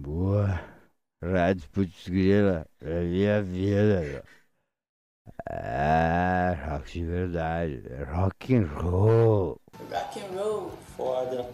[0.00, 0.58] Boa.
[1.22, 4.22] Rádio Putz Grila é minha vida, meu.
[5.50, 7.82] É, rock de verdade.
[7.90, 9.60] É rock and roll.
[9.92, 11.50] Rock and roll, foda.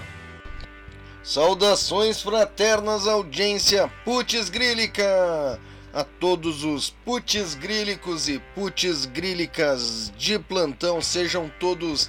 [1.22, 5.58] Saudações fraternas audiência Putz Grílica!
[5.92, 12.08] A todos os putz grílicos e putz grílicas de plantão, sejam todos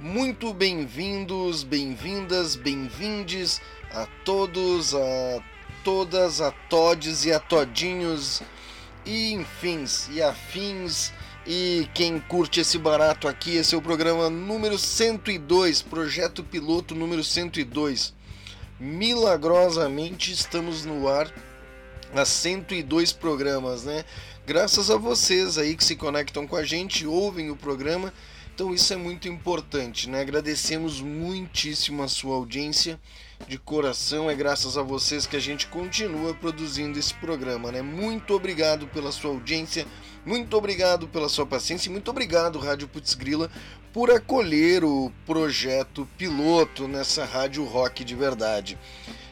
[0.00, 3.60] muito bem-vindos, bem-vindas, bem-vindes
[3.92, 5.42] a todos, a
[5.84, 8.42] todas, a todes e a todinhos
[9.06, 11.12] e enfins e afins
[11.46, 17.22] e quem curte esse barato aqui, esse é o programa número 102, projeto piloto número
[17.22, 18.12] 102.
[18.80, 21.32] Milagrosamente estamos no ar
[22.14, 24.04] a 102 programas, né?
[24.46, 28.12] Graças a vocês aí que se conectam com a gente, ouvem o programa.
[28.54, 30.20] Então isso é muito importante, né?
[30.20, 33.00] Agradecemos muitíssimo a sua audiência
[33.48, 34.30] de coração.
[34.30, 37.82] É graças a vocês que a gente continua produzindo esse programa, né?
[37.82, 39.84] Muito obrigado pela sua audiência,
[40.24, 43.50] muito obrigado pela sua paciência e muito obrigado Rádio Putz Grila
[43.92, 48.78] por acolher o projeto piloto nessa rádio rock de verdade.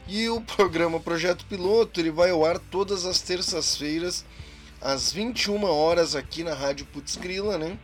[0.07, 4.25] E o programa Projeto Piloto ele vai ao ar todas as terças-feiras
[4.81, 7.79] às 21 horas aqui na Rádio Putz Grila, né?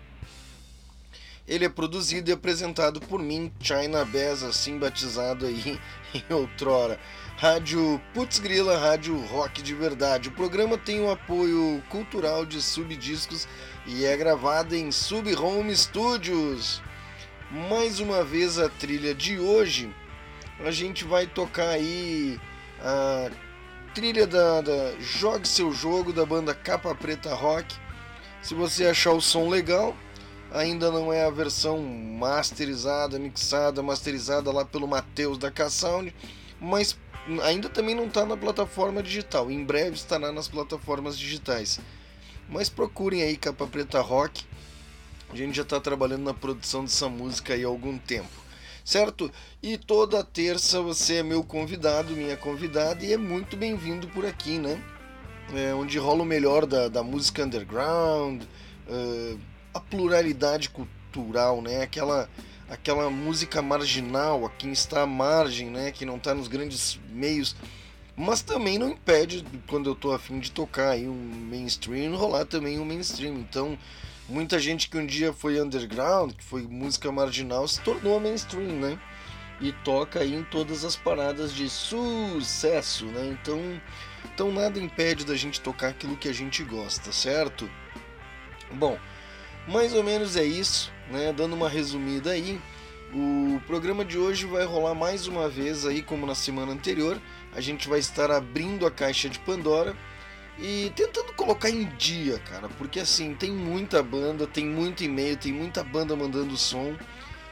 [1.47, 5.79] Ele é produzido e apresentado por mim, China Bez, assim batizado aí
[6.13, 6.99] em outrora.
[7.37, 10.27] Rádio Putz Grila, rádio rock de verdade.
[10.27, 13.47] O programa tem o apoio cultural de Subdiscos
[13.87, 16.81] e é gravado em Sub Home Studios.
[17.49, 19.89] Mais uma vez a trilha de hoje
[20.63, 22.39] a gente vai tocar aí
[22.81, 23.29] a
[23.93, 27.75] trilha da, da Jogue Seu Jogo da banda Capa Preta Rock.
[28.41, 29.95] Se você achar o som legal,
[30.51, 36.13] ainda não é a versão masterizada, mixada, masterizada lá pelo Matheus da K-Sound,
[36.59, 36.97] mas
[37.43, 39.49] ainda também não está na plataforma digital.
[39.49, 41.79] Em breve estará nas plataformas digitais.
[42.49, 44.45] Mas procurem aí Capa Preta Rock.
[45.31, 48.48] A gente já está trabalhando na produção dessa música aí há algum tempo
[48.83, 49.31] certo?
[49.61, 54.57] E toda terça você é meu convidado, minha convidada, e é muito bem-vindo por aqui,
[54.57, 54.81] né?
[55.53, 59.39] É, onde rola o melhor da, da música underground, uh,
[59.73, 61.81] a pluralidade cultural, né?
[61.81, 62.29] Aquela,
[62.69, 65.91] aquela música marginal, a quem está à margem, né?
[65.91, 67.55] Que não está nos grandes meios
[68.21, 72.77] mas também não impede quando eu tô afim de tocar aí um mainstream rolar também
[72.77, 73.77] um mainstream então
[74.29, 78.99] muita gente que um dia foi underground, que foi música marginal, se tornou mainstream, né?
[79.59, 83.27] E toca aí em todas as paradas de sucesso, né?
[83.27, 83.81] Então,
[84.33, 87.69] então nada impede da gente tocar aquilo que a gente gosta, certo?
[88.71, 88.97] Bom,
[89.67, 91.33] mais ou menos é isso, né?
[91.33, 92.61] Dando uma resumida aí,
[93.13, 97.19] o programa de hoje vai rolar mais uma vez aí, como na semana anterior.
[97.53, 99.95] A gente vai estar abrindo a caixa de Pandora
[100.61, 105.53] e tentando colocar em dia, cara, porque assim, tem muita banda, tem muito e-mail, tem
[105.53, 106.95] muita banda mandando som.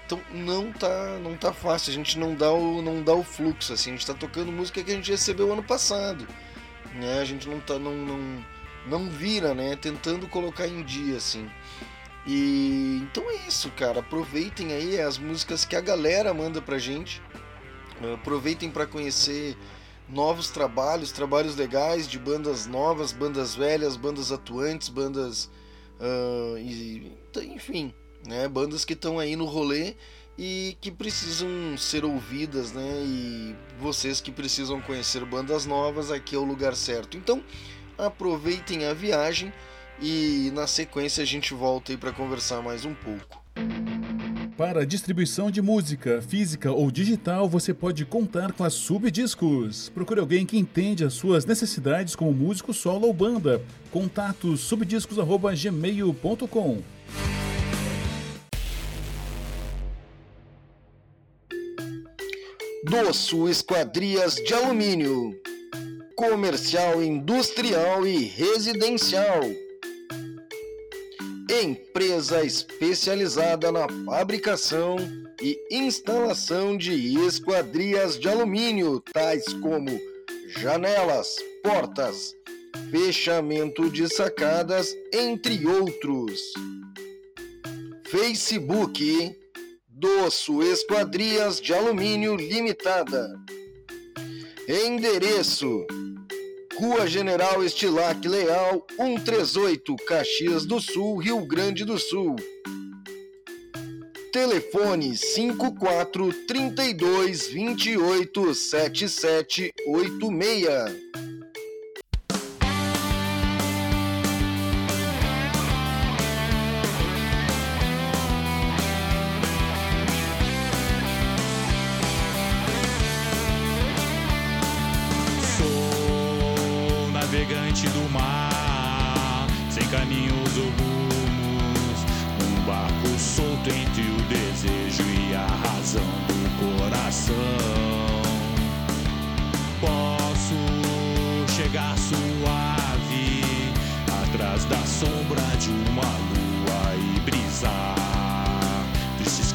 [0.05, 3.73] Então não tá, não tá fácil, a gente não dá o não dá o fluxo
[3.73, 6.27] assim, a gente tá tocando música que a gente recebeu ano passado.
[6.95, 7.19] Né?
[7.21, 8.45] A gente não tá não não
[8.87, 11.49] não vira, né, tentando colocar em dia assim.
[12.25, 13.99] E então é isso, cara.
[14.01, 17.21] Aproveitem aí as músicas que a galera manda pra gente.
[18.13, 19.57] Aproveitem para conhecer
[20.09, 25.49] novos trabalhos, trabalhos legais de bandas novas, bandas velhas, bandas atuantes, bandas.
[25.99, 27.11] Uh, e,
[27.53, 27.93] enfim,
[28.25, 29.95] né, bandas que estão aí no rolê
[30.37, 33.01] e que precisam ser ouvidas, né?
[33.03, 37.17] E vocês que precisam conhecer bandas novas, aqui é o lugar certo.
[37.17, 37.43] Então,
[37.97, 39.51] aproveitem a viagem
[39.99, 43.41] e na sequência a gente volta aí para conversar mais um pouco.
[44.57, 49.89] Para distribuição de música, física ou digital, você pode contar com a Subdiscos.
[49.89, 53.61] Procure alguém que entende as suas necessidades como músico solo ou banda.
[53.91, 56.81] Contato subdiscos@gmail.com.
[62.83, 65.39] Doço Esquadrias de Alumínio.
[66.15, 69.66] Comercial, industrial e residencial
[71.49, 74.97] empresa especializada na fabricação
[75.41, 79.99] e instalação de esquadrias de alumínio, tais como
[80.47, 82.33] janelas, portas,
[82.91, 86.39] fechamento de sacadas, entre outros.
[88.05, 89.35] Facebook
[89.89, 93.27] Doço Esquadrias de Alumínio Limitada.
[94.67, 95.87] Endereço
[96.79, 102.35] Rua General Estilac Leal, 138, Caxias do Sul, Rio Grande do Sul.
[104.31, 111.36] Telefone 54 32 28 77 86.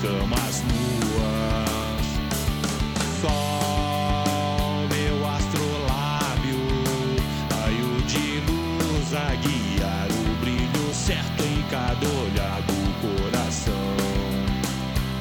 [0.02, 2.06] Camas nuas.
[3.20, 6.58] Sol, meu astrolábio,
[7.52, 13.94] raio de luz a guiar o brilho certo em cada olhar do coração.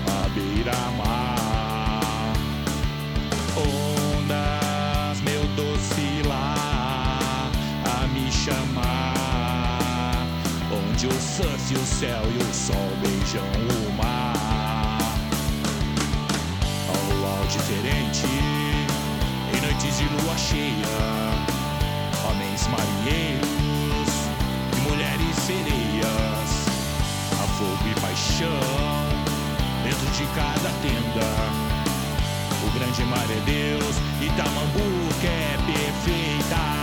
[0.08, 2.34] A beira-mar,
[3.56, 7.52] ondas, meu doce lar,
[7.86, 10.26] a me chamar.
[10.72, 13.46] Onde o surf, o céu e o sol beijam
[13.86, 14.01] o mar
[17.52, 18.26] diferente.
[19.54, 20.88] Em noites de lua cheia
[22.26, 24.12] homens marinheiros
[24.78, 26.52] e mulheres sereias.
[27.34, 28.48] A fogo e paixão
[29.84, 31.28] dentro de cada tenda.
[32.66, 36.81] O grande mar é Deus e Tamambuca é perfeita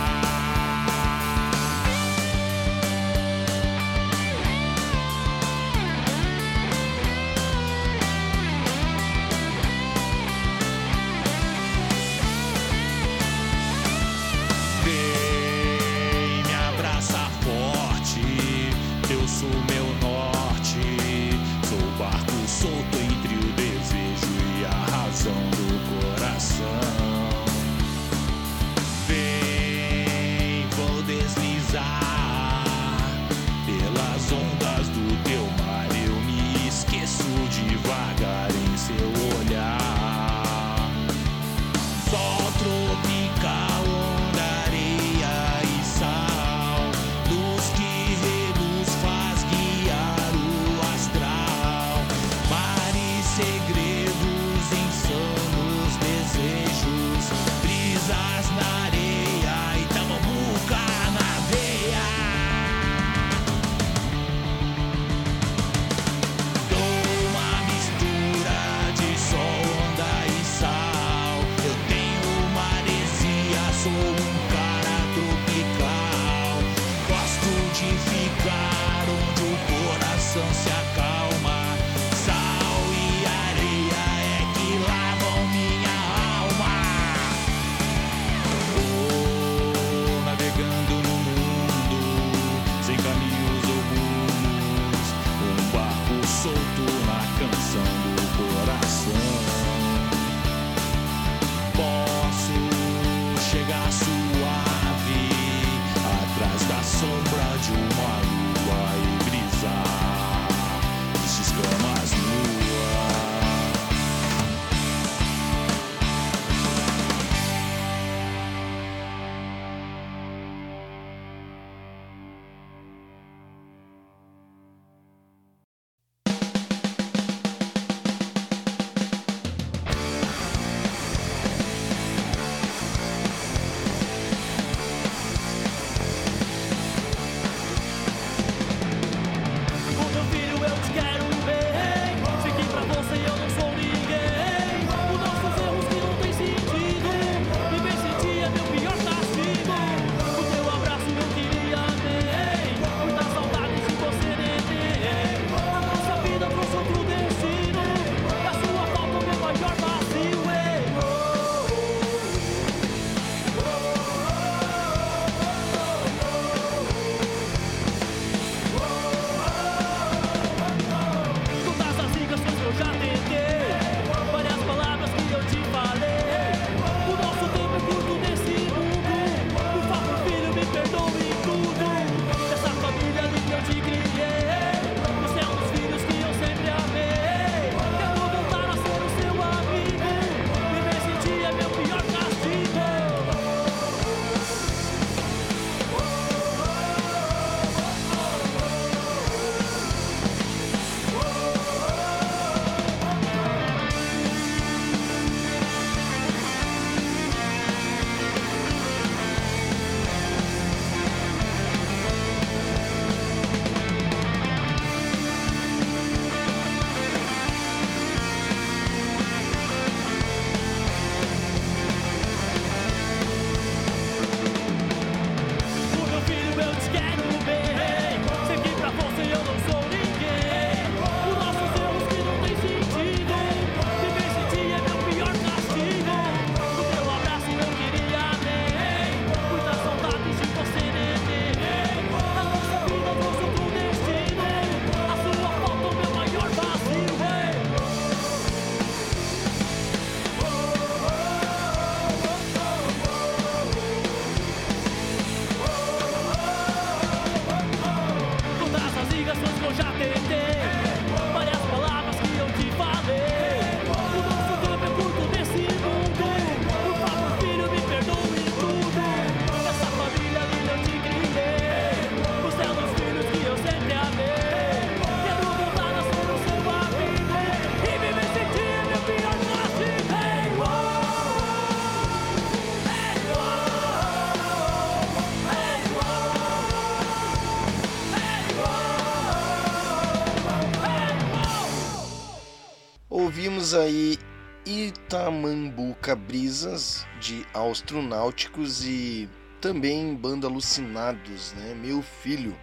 [293.19, 294.17] Ouvimos aí
[294.65, 301.75] Itamambuca Brisas de Astronáuticos e também banda Alucinados, né?
[301.75, 302.57] Meu filho.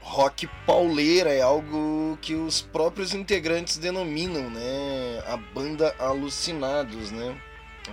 [0.00, 5.24] Rock pauleira é algo que os próprios integrantes denominam, né?
[5.26, 7.36] A banda Alucinados, né?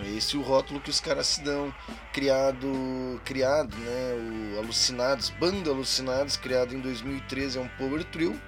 [0.03, 1.73] É esse o rótulo que os caras se dão.
[2.13, 4.53] Criado, criado, né?
[4.53, 8.39] O Alucinados, banda Alucinados, criado em 2013, é um power trio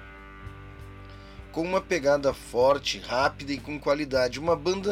[1.52, 4.40] com uma pegada forte, rápida e com qualidade.
[4.40, 4.90] Uma banda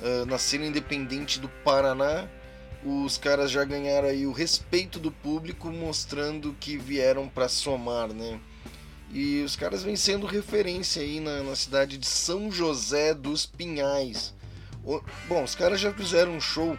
[0.00, 2.28] uh, na cena independente do Paraná,
[2.84, 8.40] os caras já ganharam aí o respeito do público, mostrando que vieram para somar, né?
[9.12, 14.32] E os caras vêm sendo referência aí na, na cidade de São José dos Pinhais.
[14.84, 16.78] O, bom, os caras já fizeram um show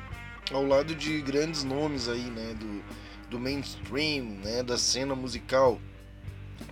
[0.50, 2.56] ao lado de grandes nomes aí, né?
[2.58, 4.64] Do, do mainstream, né?
[4.64, 5.80] Da cena musical.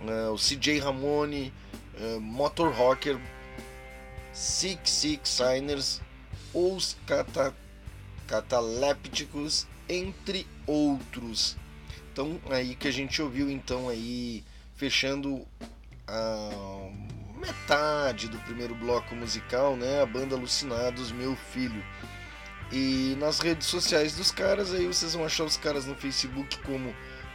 [0.00, 1.52] Uh, o CJ Ramone,
[2.00, 3.18] uh, Motor Rocker,
[4.32, 6.00] Six Six Signers,
[6.52, 7.54] Os Cata,
[8.26, 11.56] Catalépticos, entre outros.
[12.12, 14.42] Então aí que a gente ouviu então aí
[14.76, 15.46] fechando
[16.06, 16.90] a
[17.36, 20.02] metade do primeiro bloco musical, né?
[20.02, 21.84] A banda Alucinados, meu filho.
[22.72, 26.94] E nas redes sociais dos caras aí vocês vão achar os caras no Facebook como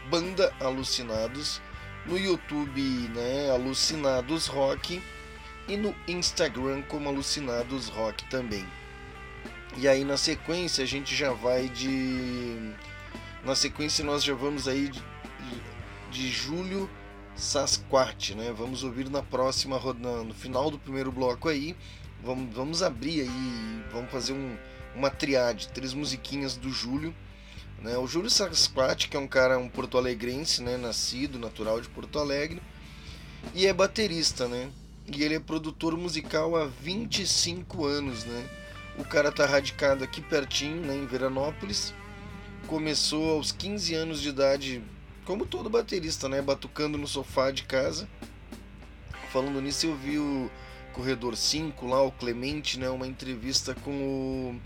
[0.09, 1.61] Banda Alucinados
[2.05, 2.81] no YouTube,
[3.15, 5.01] né, Alucinados Rock
[5.67, 8.65] e no Instagram como Alucinados Rock também.
[9.77, 12.73] E aí na sequência a gente já vai de
[13.43, 15.01] na sequência nós já vamos aí de,
[16.11, 16.89] de julho
[17.35, 18.53] Sasquatch, né?
[18.55, 21.75] Vamos ouvir na próxima rodada, no final do primeiro bloco aí.
[22.23, 24.57] Vamos, vamos abrir aí, vamos fazer um,
[24.95, 27.13] uma triade, três musiquinhas do Júlio
[27.85, 27.97] né?
[27.97, 30.75] O Júlio Sasquatch, que é um cara, um porto-alegrense, né?
[30.75, 32.61] nascido, natural de Porto Alegre,
[33.53, 34.71] e é baterista, né?
[35.07, 38.49] E ele é produtor musical há 25 anos, né?
[38.97, 41.93] O cara tá radicado aqui pertinho, né, em Veranópolis.
[42.65, 44.81] Começou aos 15 anos de idade,
[45.25, 48.09] como todo baterista, né, batucando no sofá de casa.
[49.31, 50.49] Falando nisso, eu vi o
[50.93, 54.59] Corredor 5 lá, o Clemente, né, uma entrevista com o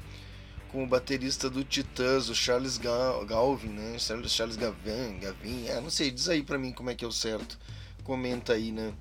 [0.72, 3.98] com o baterista do Titãs, o Charles Galvin, né?
[3.98, 7.12] Charles Gavin, Gavin, ah, não sei, diz aí pra mim como é que é o
[7.12, 7.58] certo.
[8.04, 8.94] Comenta aí, né?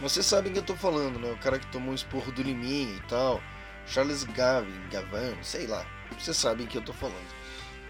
[0.00, 1.32] Vocês sabem que eu tô falando, né?
[1.32, 3.42] O cara que tomou o esporro do Liminha e tal.
[3.86, 5.84] Charles Gavin, Gavin, sei lá.
[6.18, 7.38] Vocês sabem que eu tô falando.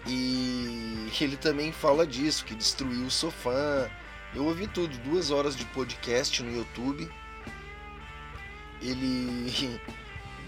[0.07, 3.89] E ele também fala disso, que destruiu o sofá.
[4.33, 7.09] Eu ouvi tudo, duas horas de podcast no YouTube.
[8.81, 9.79] Ele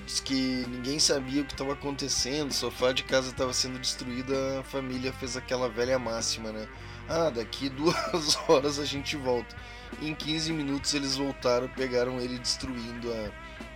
[0.05, 4.33] Diz que ninguém sabia o que estava acontecendo, o sofá de casa estava sendo destruído,
[4.59, 6.67] a família fez aquela velha máxima, né?
[7.07, 9.55] Ah, daqui duas horas a gente volta.
[9.99, 13.31] E em 15 minutos eles voltaram, pegaram ele destruindo a,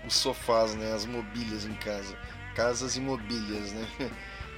[0.07, 0.93] os sofás, né?
[0.93, 2.17] As mobílias em casa.
[2.55, 3.87] Casas e mobílias, né?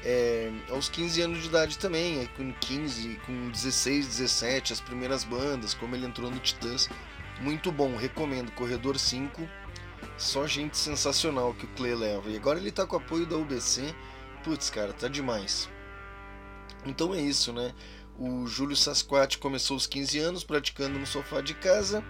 [0.03, 5.23] É, aos 15 anos de idade também, aí com 15, com 16, 17, as primeiras
[5.23, 6.87] bandas, como ele entrou no Titãs.
[7.41, 8.51] Muito bom, recomendo.
[8.51, 9.49] Corredor 5
[10.17, 12.29] só gente sensacional que o Clay leva.
[12.29, 13.93] E agora ele tá com o apoio da UBC.
[14.43, 15.69] Putz, cara, tá demais.
[16.85, 17.73] Então é isso, né?
[18.17, 22.03] O Júlio Sasquatch começou aos 15 anos praticando no sofá de casa,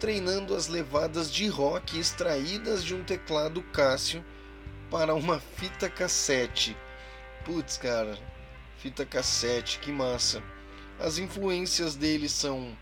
[0.00, 4.24] treinando as levadas de rock extraídas de um teclado Cássio
[4.90, 6.76] para uma fita cassete.
[7.44, 8.18] Putz, cara,
[8.78, 10.42] fita cassete, que massa.
[10.98, 12.76] As influências dele são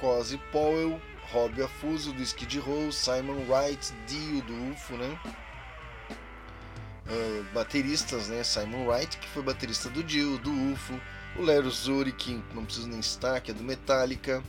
[0.00, 1.00] Cozy Powell,
[1.32, 5.18] Rob Afuso do Skid Row, Simon Wright, Dio do UFO, né?
[7.06, 8.42] Uh, bateristas, né?
[8.42, 10.98] Simon Wright, que foi baterista do Dio, do UFO,
[11.36, 14.42] o Lero Zuri, que não preciso nem citar, que é do Metallica,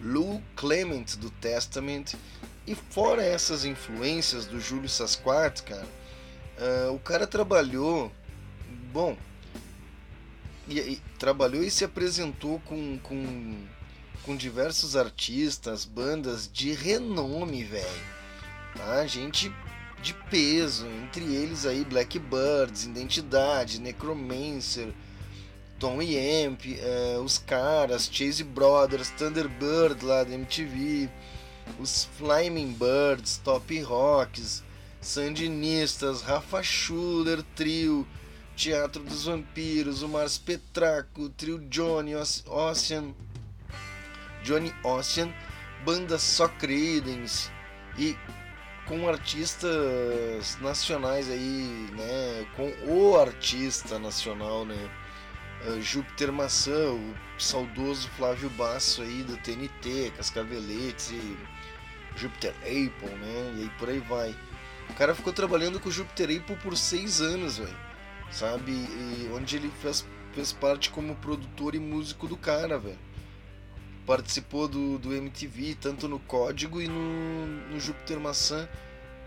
[0.00, 2.14] Lou Clement do Testament,
[2.66, 5.86] e fora essas influências do Júlio Sasquatch, cara,
[6.58, 8.12] uh, o cara trabalhou,
[8.92, 9.16] bom,
[10.68, 13.66] e, e, trabalhou e se apresentou com, com
[14.28, 17.88] com diversos artistas, bandas de renome, velho.
[18.76, 19.06] Tá?
[19.06, 19.50] Gente
[20.02, 24.92] de peso, entre eles aí Blackbirds, Identidade, Necromancer,
[25.78, 31.08] Tom Yamp, uh, os caras, Chase Brothers, Thunderbird lá da MTV,
[31.80, 34.62] os Flaming Birds, Top Rocks,
[35.00, 38.06] Sandinistas, Rafa Schuller, Trio,
[38.54, 43.14] Teatro dos Vampiros, o Mars Petraco, Trio Johnny, Ocean,
[44.42, 45.32] Johnny Ocean,
[45.84, 47.50] banda Só Credence
[47.96, 48.16] e
[48.86, 52.46] com artistas nacionais aí, né?
[52.56, 54.90] Com o artista nacional, né?
[55.66, 61.36] Uh, Júpiter Maçã, o saudoso Flávio Basso aí do TNT, Cascaveletes e
[62.16, 63.54] Jupiter Apple, né?
[63.56, 64.34] E aí por aí vai.
[64.88, 67.76] O cara ficou trabalhando com o Jupiter Apple por seis anos, velho.
[68.30, 68.72] Sabe?
[68.72, 73.07] E onde ele fez, fez parte como produtor e músico do cara, velho.
[74.08, 78.66] Participou do, do MTV, tanto no Código e no, no Júpiter Maçã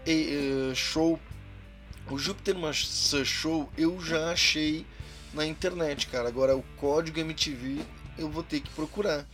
[0.07, 1.19] e, uh, Show.
[2.09, 4.83] O Júpiter Maçã Show eu já achei
[5.35, 6.27] na internet, cara.
[6.27, 7.85] Agora o Código MTV
[8.17, 9.27] eu vou ter que procurar.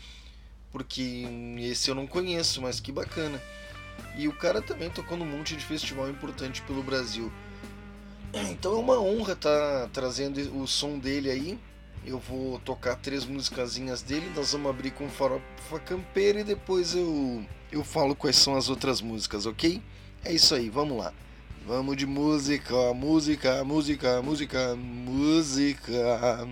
[0.70, 1.24] Porque
[1.60, 3.42] esse eu não conheço, mas que bacana.
[4.18, 7.32] E o cara também tocou num monte de festival importante pelo Brasil.
[8.34, 11.60] Então é uma honra estar tá trazendo o som dele aí.
[12.08, 17.44] Eu vou tocar três musicazinhas dele, nós vamos abrir com Farofa Campeira e depois eu,
[17.70, 19.82] eu falo quais são as outras músicas, ok?
[20.24, 21.14] É isso aí, vamos lá.
[21.66, 26.48] Vamos de música, música, música, música, música.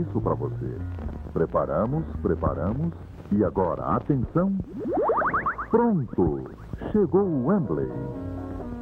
[0.00, 0.76] Isso para você.
[1.32, 2.92] Preparamos, preparamos
[3.32, 4.52] e agora, atenção!
[5.70, 6.44] Pronto!
[6.92, 7.90] Chegou o Wembley.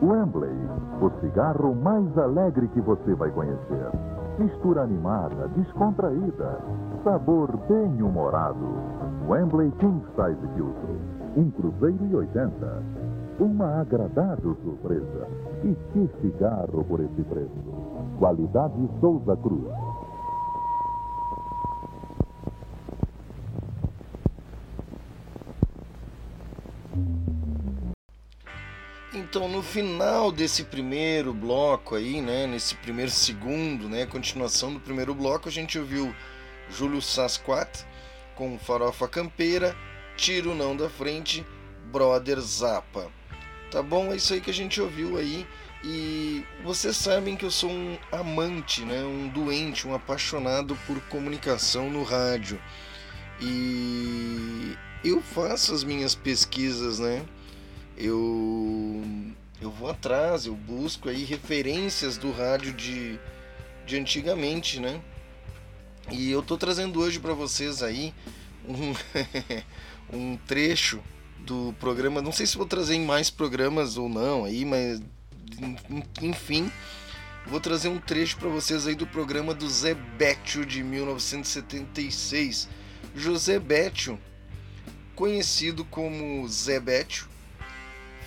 [0.03, 0.57] Wembley,
[1.01, 3.91] o cigarro mais alegre que você vai conhecer.
[4.39, 6.61] Mistura animada, descontraída,
[7.03, 8.67] sabor bem humorado.
[9.27, 10.97] Wembley King Size Filtro,
[11.37, 12.83] um cruzeiro e 80.
[13.41, 15.29] Uma agradável surpresa.
[15.65, 17.51] E que cigarro por esse preço.
[18.19, 19.86] Qualidade Souza Cruz.
[29.37, 35.15] Então, no final desse primeiro bloco aí, né, nesse primeiro segundo, né, continuação do primeiro
[35.15, 36.17] bloco, a gente ouviu
[36.71, 37.85] Júlio Sasquat
[38.35, 39.77] com Farofa Campeira,
[40.17, 41.45] Tiro Não da Frente,
[41.93, 43.13] Brother Zappa.
[43.71, 44.11] Tá bom?
[44.11, 45.47] É isso aí que a gente ouviu aí.
[45.85, 51.91] E vocês sabem que eu sou um amante, né, um doente, um apaixonado por comunicação
[51.91, 52.59] no rádio.
[53.39, 57.23] E eu faço as minhas pesquisas, né?
[57.97, 59.03] Eu
[59.61, 63.19] eu vou atrás, eu busco aí referências do rádio de,
[63.87, 65.01] de antigamente, né?
[66.11, 68.13] E eu tô trazendo hoje para vocês aí
[68.69, 68.95] um,
[70.13, 71.03] um trecho
[71.39, 75.01] do programa, não sei se vou trazer em mais programas ou não aí, mas
[76.21, 76.71] enfim,
[77.47, 82.69] vou trazer um trecho para vocês aí do programa do Zé Bétio de 1976.
[83.15, 84.21] José Bétio,
[85.15, 87.27] conhecido como Zé Bétio,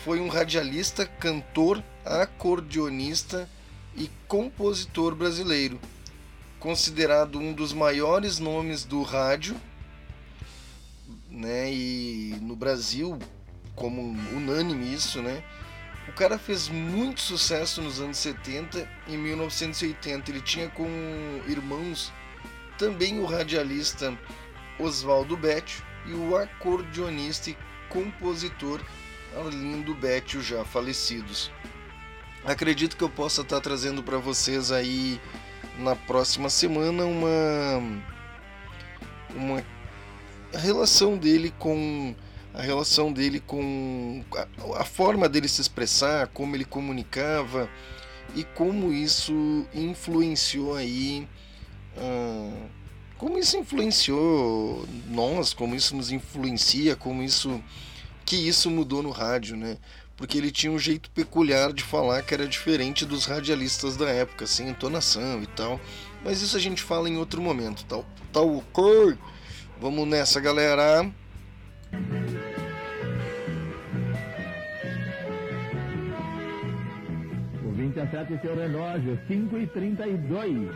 [0.09, 3.47] foi um radialista, cantor, acordeonista
[3.95, 5.79] e compositor brasileiro,
[6.59, 9.55] considerado um dos maiores nomes do rádio,
[11.29, 11.71] né?
[11.71, 13.19] E no Brasil,
[13.75, 15.43] como unânime isso, né?
[16.07, 20.31] O cara fez muito sucesso nos anos 70 e 1980.
[20.31, 20.89] Ele tinha como
[21.47, 22.11] irmãos
[22.79, 24.17] também o radialista
[24.79, 27.57] Oswaldo Betio e o acordeonista e
[27.89, 28.81] compositor
[29.35, 31.51] Arlindo Bétio já falecidos.
[32.45, 35.19] Acredito que eu possa estar trazendo para vocês aí
[35.77, 38.03] na próxima semana uma
[39.35, 39.63] uma
[40.53, 42.15] relação dele com
[42.53, 47.69] a relação dele com a, a forma dele se expressar, como ele comunicava
[48.35, 51.27] e como isso influenciou aí
[51.97, 52.69] uh,
[53.19, 57.61] como isso influenciou nós, como isso nos influencia, como isso
[58.29, 59.79] que isso mudou no rádio, né?
[60.15, 64.45] Porque ele tinha um jeito peculiar de falar que era diferente dos radialistas da época,
[64.45, 65.81] sem entonação e tal.
[66.23, 68.05] Mas isso a gente fala em outro momento, tal.
[68.31, 69.17] Tal ok?
[69.81, 71.11] Vamos nessa, galera.
[77.65, 80.69] O 27 seu relógio, 5 e 32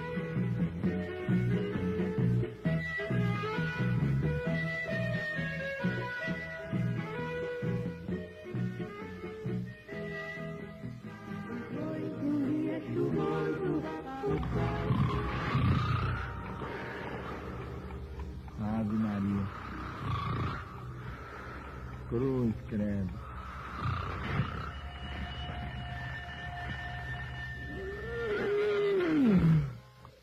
[22.14, 23.10] Cruz, credo.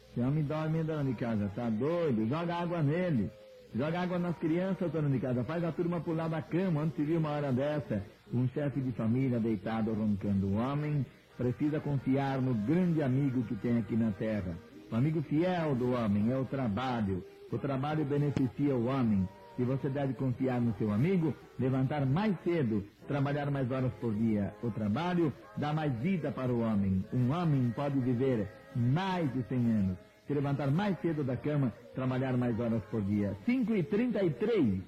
[0.09, 2.29] Esse homem dorme dona de casa, tá doido?
[2.29, 3.29] Joga água nele.
[3.75, 5.43] Joga água nas crianças, dona de casa.
[5.43, 6.83] Faz a turma pular da cama.
[6.83, 8.05] Onde se viu uma hora dessa?
[8.33, 10.47] Um chefe de família deitado roncando.
[10.47, 11.05] O homem
[11.37, 14.57] precisa confiar no grande amigo que tem aqui na terra.
[14.93, 17.25] O amigo fiel do homem é o trabalho.
[17.51, 19.29] O trabalho beneficia o homem.
[19.57, 24.55] Se você deve confiar no seu amigo, levantar mais cedo, trabalhar mais horas por dia.
[24.63, 27.05] O trabalho dá mais vida para o homem.
[27.13, 29.99] Um homem pode viver mais de 100 anos.
[30.27, 33.37] Se levantar mais cedo da cama, trabalhar mais horas por dia.
[33.45, 34.81] 5 e 33.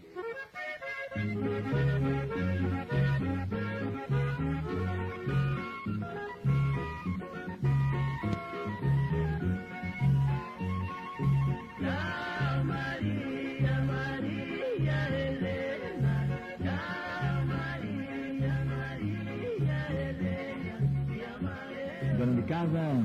[22.62, 23.04] Casa,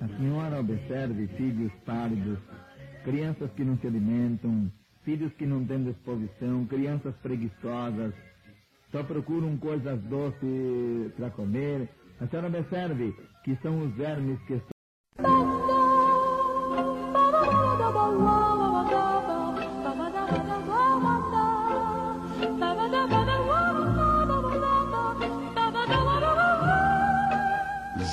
[0.00, 2.38] a senhora observe filhos pálidos,
[3.04, 4.70] crianças que não se alimentam,
[5.04, 8.12] filhos que não têm disposição, crianças preguiçosas,
[8.90, 11.88] só procuram coisas doces para comer.
[12.20, 14.60] A senhora observe que são os vermes que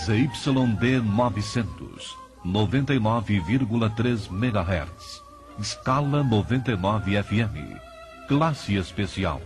[0.08, 5.22] ZYD 900, 99,3 MHz.
[5.60, 7.78] Escala 99 FM.
[8.26, 9.42] Classe especial.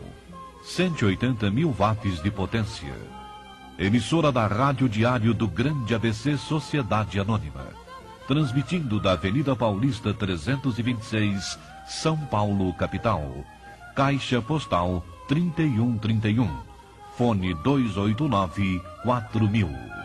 [0.62, 2.93] 180 mil watts de potência.
[3.80, 7.65] Emissora da Rádio Diário do Grande ABC Sociedade Anônima.
[8.28, 13.43] Transmitindo da Avenida Paulista 326, São Paulo, capital.
[13.95, 16.56] Caixa Postal 3131.
[17.17, 20.01] Fone 289 4000.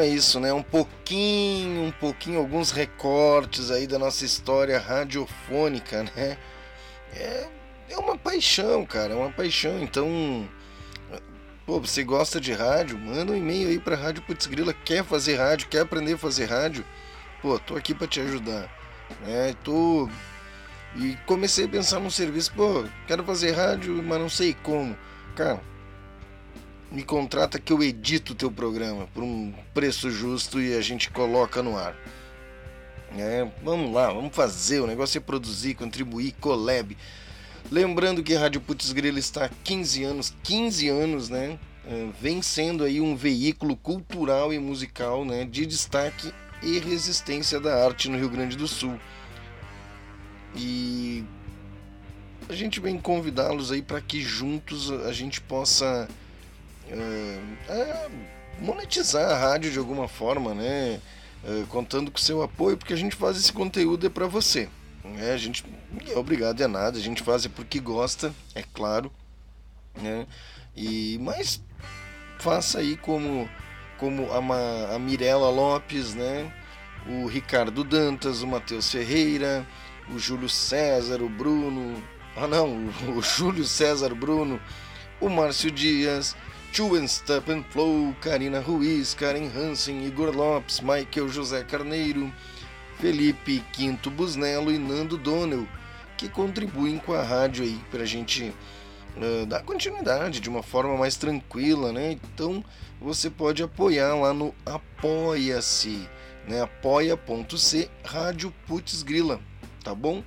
[0.00, 0.52] É isso, né?
[0.52, 6.36] Um pouquinho, um pouquinho, alguns recortes aí da nossa história radiofônica, né?
[7.14, 7.48] É,
[7.90, 9.82] é uma paixão, cara, é uma paixão.
[9.82, 10.48] Então,
[11.66, 12.98] pô, você gosta de rádio?
[12.98, 14.72] Manda um e-mail aí pra Rádio Putz Grila.
[14.72, 15.68] Quer fazer rádio?
[15.68, 16.84] Quer aprender a fazer rádio?
[17.42, 18.68] Pô, tô aqui pra te ajudar,
[19.22, 19.54] né?
[19.64, 20.08] Tô
[20.96, 24.96] e comecei a pensar num serviço, pô, quero fazer rádio, mas não sei como.
[25.36, 25.60] Cara,
[26.90, 31.10] me contrata que eu edito o teu programa por um preço justo e a gente
[31.10, 31.94] coloca no ar.
[33.16, 34.80] É, vamos lá, vamos fazer.
[34.80, 36.96] O negócio é produzir, contribuir, collab.
[37.70, 41.58] Lembrando que a Rádio Putz Grila está há 15 anos, 15 anos, né?
[41.86, 45.44] É, vem sendo aí um veículo cultural e musical, né?
[45.44, 48.98] De destaque e resistência da arte no Rio Grande do Sul.
[50.56, 51.24] E
[52.48, 56.08] a gente vem convidá-los aí para que juntos a gente possa
[56.90, 58.08] é, é,
[58.60, 61.00] monetizar a rádio de alguma forma, né?
[61.42, 64.68] É, contando com seu apoio, porque a gente faz esse conteúdo é para você.
[65.02, 65.32] Né?
[65.32, 65.64] A gente
[66.08, 69.10] é obrigado a nada, a gente faz é porque gosta, é claro.
[70.00, 70.26] Né?
[70.76, 71.62] E, mas
[72.38, 73.48] faça aí como,
[73.98, 76.52] como a, Ma, a Mirella Lopes, né?
[77.06, 79.66] o Ricardo Dantas, o Matheus Ferreira,
[80.14, 82.02] o Júlio César, o Bruno.
[82.36, 84.60] Ah não, o Júlio César Bruno,
[85.20, 86.36] o Márcio Dias,
[86.72, 92.32] Chuan Step Flow, Karina Ruiz, Karen Hansen, Igor Lopes, Michael José Carneiro,
[93.00, 95.66] Felipe Quinto Busnello e Nando Donnell,
[96.16, 98.54] que contribuem com a rádio aí para a gente
[99.16, 102.12] uh, dar continuidade de uma forma mais tranquila, né?
[102.12, 102.64] Então
[103.00, 106.08] você pode apoiar lá no Apoia-se,
[106.46, 106.62] né?
[106.62, 109.40] apoia.c Rádio Putz Grila,
[109.82, 110.22] tá bom?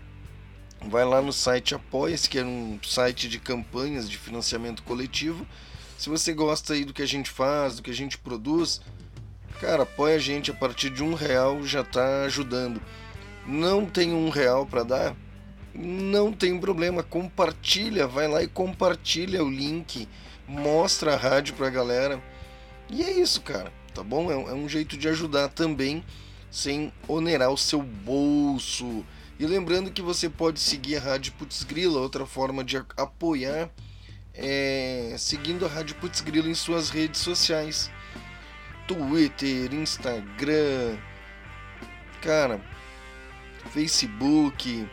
[0.89, 5.47] Vai lá no site Apoia-se, que é um site de campanhas de financiamento coletivo
[6.03, 8.81] se você gosta aí do que a gente faz, do que a gente produz,
[9.61, 12.81] cara, apoia a gente a partir de um real já está ajudando.
[13.47, 15.15] Não tem um real para dar?
[15.73, 20.05] Não tem problema, compartilha, vai lá e compartilha o link,
[20.45, 22.21] mostra a rádio pra galera.
[22.89, 24.29] E é isso, cara, tá bom?
[24.29, 26.03] É, é um jeito de ajudar também,
[26.51, 29.05] sem onerar o seu bolso.
[29.39, 33.71] E lembrando que você pode seguir a Rádio Putz Grila, outra forma de apoiar
[34.33, 37.91] é, seguindo a Rádio Putz Grilo em suas redes sociais.
[38.87, 40.97] Twitter, Instagram,
[42.21, 42.59] cara,
[43.71, 44.87] Facebook,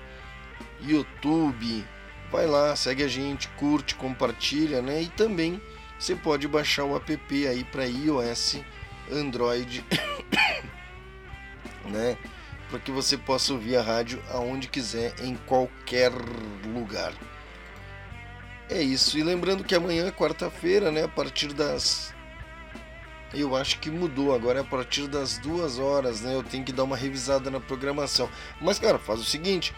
[0.81, 1.85] YouTube.
[2.31, 5.03] Vai lá, segue a gente, curte, compartilha, né?
[5.03, 5.61] E também
[5.99, 8.61] você pode baixar o app aí para iOS,
[9.11, 9.85] Android,
[11.91, 12.17] né?
[12.69, 16.13] Para que você possa ouvir a rádio aonde quiser, em qualquer
[16.65, 17.13] lugar.
[18.71, 19.19] É isso.
[19.19, 22.15] E lembrando que amanhã, quarta-feira, né, a partir das.
[23.35, 26.35] Eu acho que mudou, agora é a partir das duas horas, né?
[26.35, 28.29] Eu tenho que dar uma revisada na programação.
[28.61, 29.75] Mas, cara, faz o seguinte: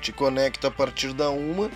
[0.00, 1.70] te conecta a partir da uma,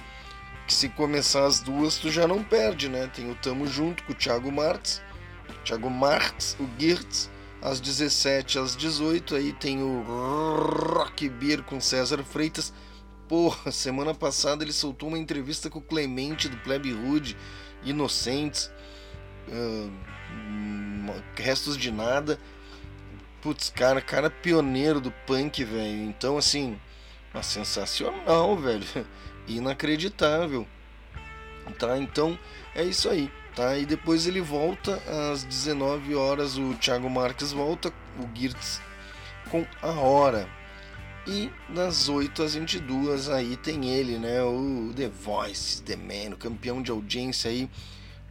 [0.66, 3.10] que se começar às duas, tu já não perde, né?
[3.14, 5.02] Tem o Tamo Junto com o Thiago Martins,
[5.64, 7.30] Thiago Marx, o Girtz,
[7.62, 12.72] às 17 às 18, aí tem o Rock Beer com César Freitas
[13.28, 17.36] Porra, semana passada ele soltou uma entrevista com o Clemente do Plebe Hood,
[17.84, 18.70] Inocentes,
[19.48, 19.92] uh,
[21.36, 22.38] Restos de Nada.
[23.42, 26.02] Putz, cara, cara pioneiro do punk, velho.
[26.04, 26.80] Então, assim,
[27.42, 28.84] sensacional, velho.
[29.46, 30.66] Inacreditável.
[31.78, 31.98] Tá?
[31.98, 32.38] Então,
[32.74, 33.30] é isso aí.
[33.54, 33.76] Tá?
[33.76, 36.56] E depois ele volta às 19 horas.
[36.56, 38.80] O Thiago Marques volta, o Girtz
[39.50, 40.57] com a hora.
[41.28, 44.42] E das 8 às 22 aí tem ele, né?
[44.42, 47.68] O The Voice, The Man, o campeão de audiência aí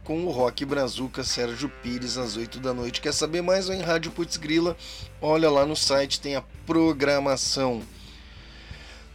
[0.02, 3.00] com o Rock Brazuca Sérgio Pires às 8 da noite.
[3.00, 3.68] Quer saber mais?
[3.68, 4.76] Vai em Rádio Putz Grila.
[5.22, 7.82] Olha lá no site, tem a programação.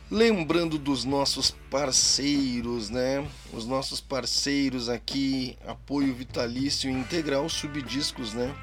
[0.09, 3.27] Lembrando dos nossos parceiros, né?
[3.51, 8.55] Os nossos parceiros aqui, apoio vitalício integral, subdiscos, né?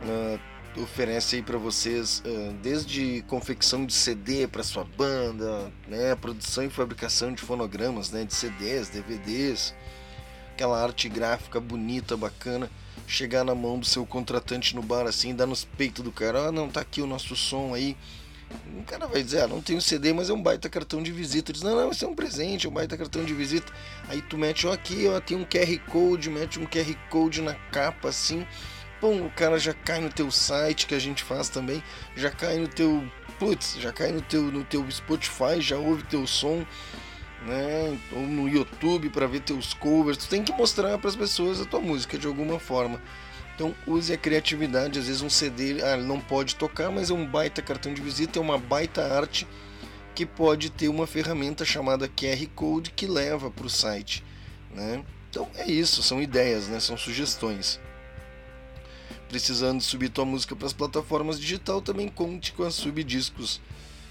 [0.00, 6.64] Uh, oferece aí para vocês uh, desde confecção de CD para sua banda, né, produção
[6.64, 9.74] e fabricação de fonogramas, né, de CDs, DVDs,
[10.52, 12.70] aquela arte gráfica bonita, bacana,
[13.06, 16.52] chegar na mão do seu contratante no bar assim, dar nos peitos do cara, ah,
[16.52, 17.96] não, tá aqui o nosso som aí.
[18.78, 21.52] O cara vai dizer, ah, não tenho CD, mas é um baita cartão de visita.
[21.52, 23.72] Diz, não, não, isso é um presente, é um baita cartão de visita.
[24.08, 27.54] Aí tu mete, ó, aqui, ó, tem um QR Code, mete um QR Code na
[27.54, 28.46] capa assim
[29.06, 31.80] Pum, o cara já cai no teu site que a gente faz também,
[32.16, 36.26] já cai no teu, putz, já cai no teu no teu Spotify, já ouve teu
[36.26, 36.66] som,
[37.46, 37.96] né?
[38.10, 40.18] Ou no YouTube para ver teus covers.
[40.18, 43.00] Tu tem que mostrar para as pessoas a tua música de alguma forma.
[43.54, 47.24] Então use a criatividade, às vezes um CD, ah, não pode tocar, mas é um
[47.24, 49.46] baita cartão de visita, é uma baita arte
[50.16, 54.24] que pode ter uma ferramenta chamada QR Code que leva para o site,
[54.74, 55.04] né?
[55.30, 56.80] Então é isso, são ideias, né?
[56.80, 57.85] São sugestões
[59.36, 63.60] precisando subir tua música para as plataformas digital, também conte com a Subdiscos.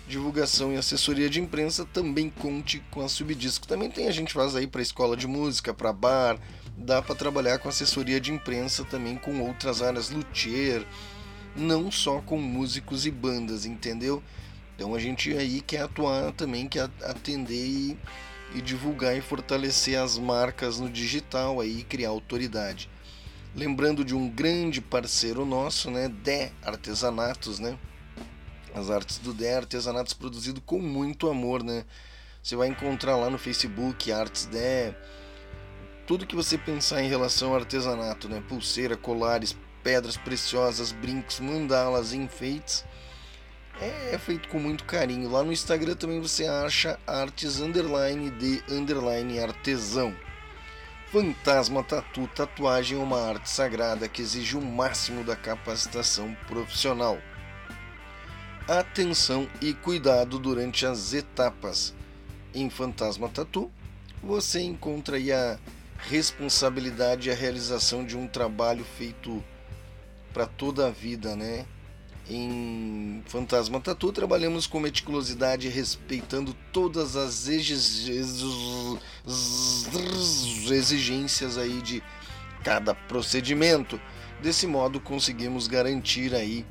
[0.08, 3.68] Divulgação e assessoria de imprensa também conte com a Subdisco.
[3.68, 6.38] Também tem a gente faz aí para escola de música, para bar,
[6.78, 10.86] dá para trabalhar com assessoria de imprensa também com outras áreas luthier,
[11.56, 14.22] não só com músicos e bandas, entendeu?
[14.76, 17.98] Então a gente aí quer atuar também, quer atender e,
[18.54, 22.94] e divulgar e fortalecer as marcas no digital aí, criar autoridade.
[23.56, 27.80] Lembrando de um grande parceiro nosso, né, Dé Artesanatos, né?
[28.74, 31.86] As artes do Dé Artesanatos produzido com muito amor, né?
[32.44, 34.94] Você vai encontrar lá no Facebook Artes Dé,
[36.06, 38.44] tudo que você pensar em relação ao artesanato, né?
[38.46, 42.84] Pulseira, colares, pedras preciosas, brincos, mandalas, enfeites.
[43.80, 45.30] É, é feito com muito carinho.
[45.30, 50.14] Lá no Instagram também você acha artes underline de underline artesão.
[51.16, 57.18] Fantasma Tatu Tatuagem é uma arte sagrada que exige o máximo da capacitação profissional.
[58.68, 61.96] Atenção e cuidado durante as etapas.
[62.54, 63.72] Em Fantasma Tatu,
[64.22, 65.58] você encontra a
[66.00, 69.42] responsabilidade e a realização de um trabalho feito
[70.34, 71.66] para toda a vida, né?
[72.28, 77.48] Em Fantasma Tatu trabalhamos com meticulosidade, respeitando todas as
[80.72, 82.02] exigências aí de
[82.64, 84.02] cada procedimento.
[84.42, 86.66] Desse modo conseguimos garantir aí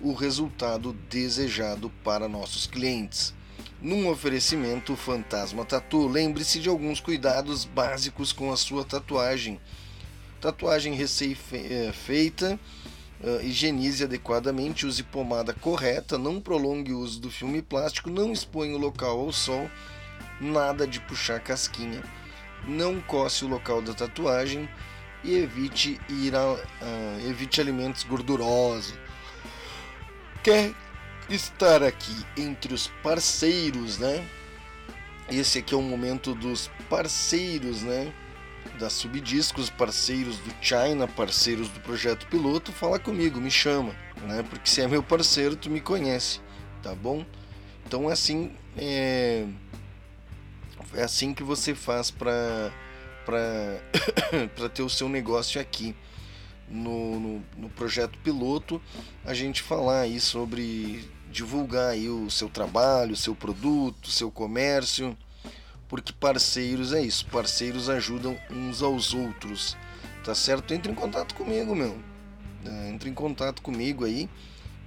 [0.00, 3.32] o resultado desejado para nossos clientes.
[3.80, 9.60] Num oferecimento Fantasma Tatu, lembre-se de alguns cuidados básicos com a sua tatuagem.
[10.40, 12.58] Tatuagem recém-feita
[13.22, 18.74] Uh, higienize adequadamente, use pomada correta, não prolongue o uso do filme plástico, não exponha
[18.74, 19.70] o local ao sol,
[20.40, 22.02] nada de puxar casquinha,
[22.66, 24.66] não coce o local da tatuagem
[25.22, 28.94] e evite ir a, uh, evite alimentos gordurosos.
[30.42, 30.72] Quer
[31.28, 34.26] estar aqui entre os parceiros, né?
[35.30, 38.12] Esse aqui é o momento dos parceiros, né?
[38.78, 44.42] Da Subdiscos, parceiros do China, parceiros do projeto piloto, fala comigo, me chama, né?
[44.48, 46.40] Porque se é meu parceiro, tu me conhece,
[46.82, 47.24] tá bom?
[47.86, 49.46] Então é assim, é,
[50.94, 52.72] é assim que você faz para
[53.24, 55.94] para ter o seu negócio aqui
[56.68, 58.80] no, no, no, projeto piloto,
[59.24, 64.30] a gente falar aí sobre divulgar aí o seu trabalho, o seu produto, o seu
[64.30, 65.16] comércio
[65.90, 69.76] porque parceiros é isso, parceiros ajudam uns aos outros,
[70.24, 70.72] tá certo?
[70.72, 71.98] Entre em contato comigo, meu.
[72.64, 74.30] É, entre em contato comigo aí,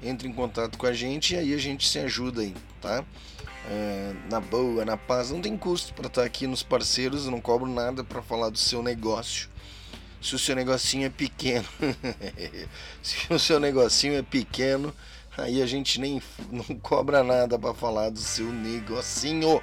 [0.02, 3.04] entre em contato com a gente e aí a gente se ajuda aí, tá?
[3.70, 7.32] É, na boa, na paz, não tem custo para estar tá aqui nos parceiros, eu
[7.32, 9.50] não cobro nada para falar do seu negócio.
[10.22, 11.68] Se o seu negocinho é pequeno,
[13.04, 14.96] se o seu negocinho é pequeno,
[15.38, 19.62] aí a gente nem não cobra nada para falar do seu negocinho.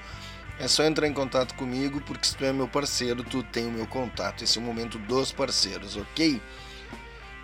[0.60, 3.72] É só entrar em contato comigo, porque se tu é meu parceiro, tu tem o
[3.72, 4.44] meu contato.
[4.44, 6.38] Esse é o momento dos parceiros, ok?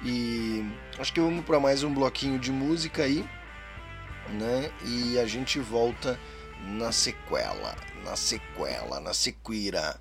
[0.05, 0.62] E
[0.99, 3.25] acho que vamos para mais um bloquinho de música aí,
[4.39, 4.71] né?
[4.85, 6.21] E a gente volta
[6.67, 9.99] na sequela, na sequela, na sequira.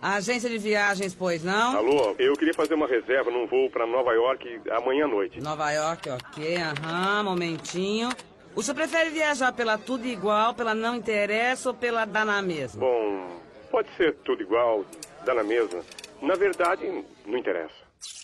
[0.00, 1.76] Agência de viagens, pois não?
[1.76, 5.40] Alô, eu queria fazer uma reserva num voo para Nova York amanhã à noite.
[5.40, 8.08] Nova York, ok, aham, momentinho.
[8.56, 12.80] O senhor prefere viajar pela tudo igual, pela não interessa ou pela dá na mesma?
[12.80, 13.38] Bom,
[13.70, 14.82] pode ser tudo igual,
[15.26, 15.82] dá na mesma.
[16.22, 17.74] Na verdade, não interessa.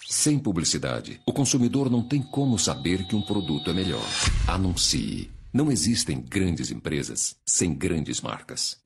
[0.08, 4.04] Sem publicidade, o consumidor não tem como saber que um produto é melhor.
[4.48, 5.30] Anuncie.
[5.52, 8.81] Não existem grandes empresas sem grandes marcas.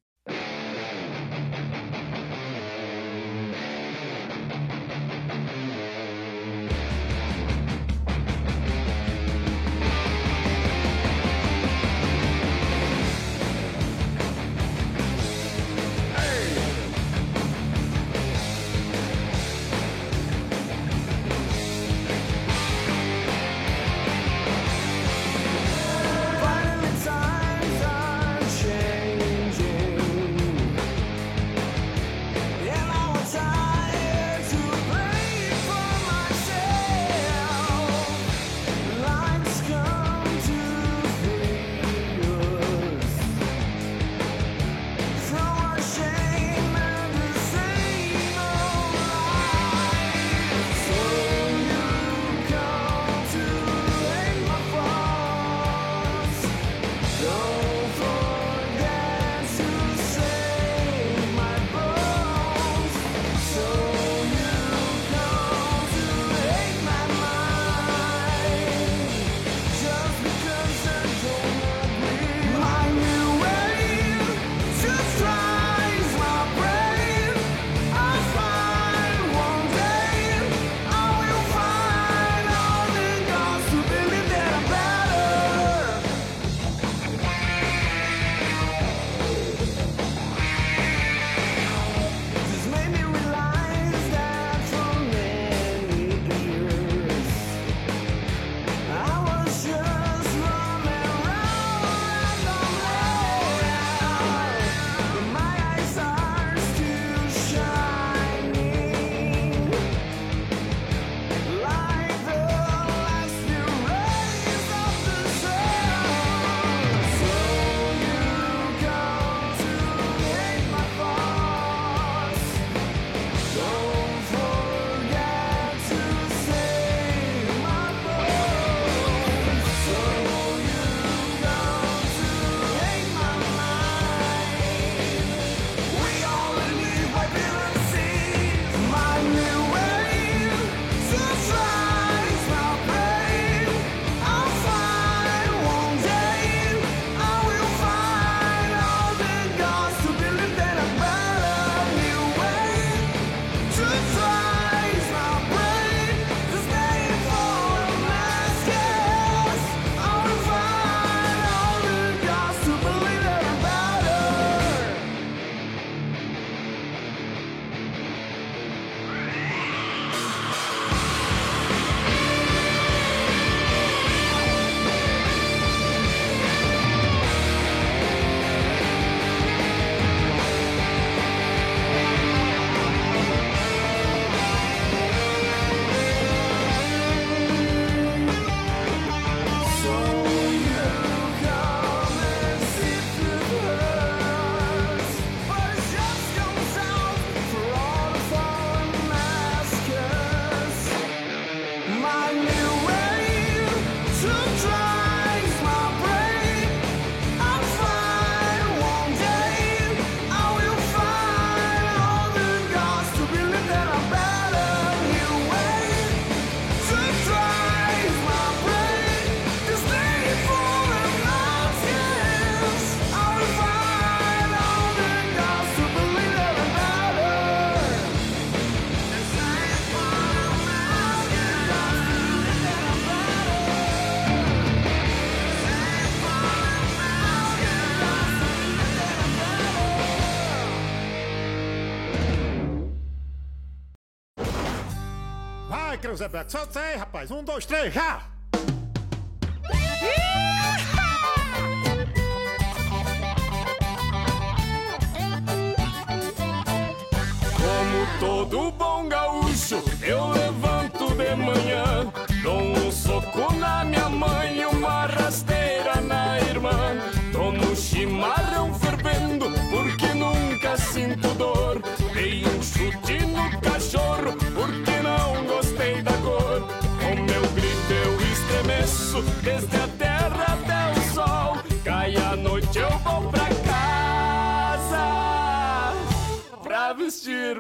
[246.17, 247.31] Vai, Creuzebeck, solta aí, rapaz.
[247.31, 248.36] Um, dois, três, já!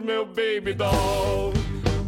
[0.06, 1.52] Meu baby doll.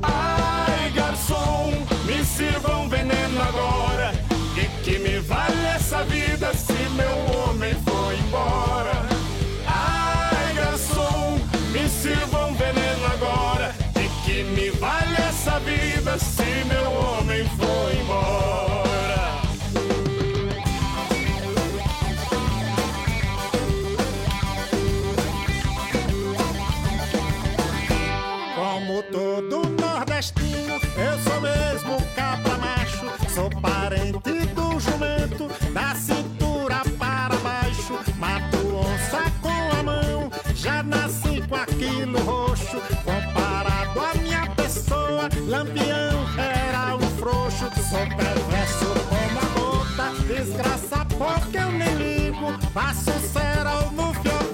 [0.02, 1.72] Ai, garçom,
[2.06, 4.12] me sirva um veneno agora.
[4.54, 9.02] Que que me vale essa vida se meu homem foi embora?
[9.66, 11.40] Ai, garçom,
[11.72, 13.74] me sirva um veneno agora.
[13.94, 18.57] Que que me vale essa vida se meu homem foi embora?
[45.46, 47.68] Lampião era um frouxo.
[47.90, 52.52] Sou perverso como a gota, desgraça porque eu nem ligo.
[52.72, 54.48] Passo cerol no fiofó.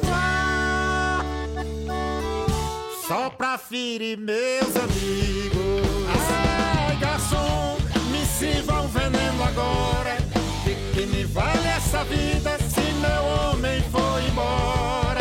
[3.06, 5.84] Só pra ferir meus amigos.
[6.08, 7.76] Ai, garçom,
[8.10, 10.16] me sirva um veneno agora.
[10.64, 15.20] De que me vale essa vida se meu homem foi embora?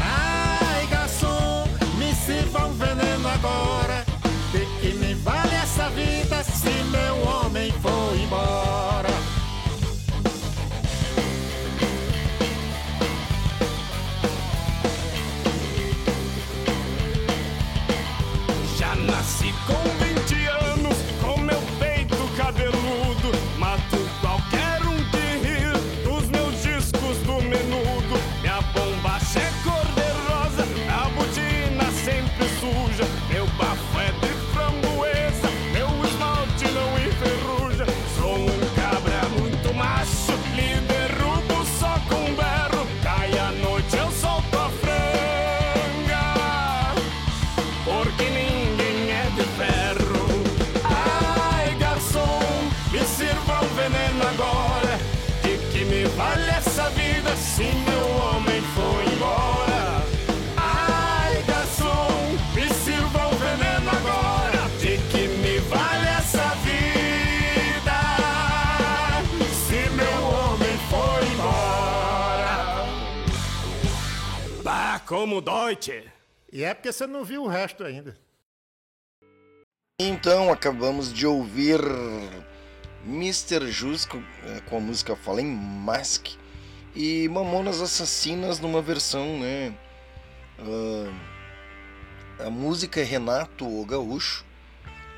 [0.00, 1.64] Ai, garçom,
[1.96, 3.81] me sirva um veneno agora.
[6.32, 7.72] Essa vida se meu homem
[75.22, 76.02] como dói, tchê.
[76.52, 78.18] E é porque você não viu o resto ainda.
[80.00, 81.78] Então, acabamos de ouvir
[83.06, 83.70] Mr.
[83.70, 86.30] Jus com, eh, com a música Fallen Mask
[86.92, 89.72] e Mamonas Assassinas numa versão, né?
[90.58, 94.44] ah, a música é Renato o Gaúcho,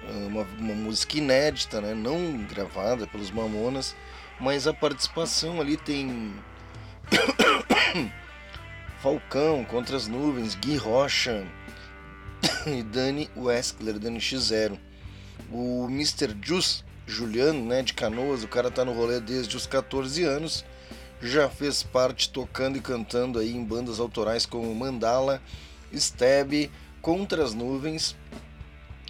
[0.07, 1.95] ah, uma, uma música inédita, né?
[1.95, 3.97] Não gravada pelos Mamonas,
[4.39, 6.35] mas a participação ali tem
[9.05, 11.47] Falcão, Contra as Nuvens, Gui Rocha
[12.67, 14.79] e Dani Weskler, Dani X0.
[15.53, 16.35] O Mr.
[16.41, 20.65] Jus, Juliano, né, de Canoas, o cara tá no rolê desde os 14 anos,
[21.21, 25.43] já fez parte tocando e cantando aí em bandas autorais como Mandala,
[25.95, 26.71] Steb,
[27.03, 28.17] Contra as Nuvens,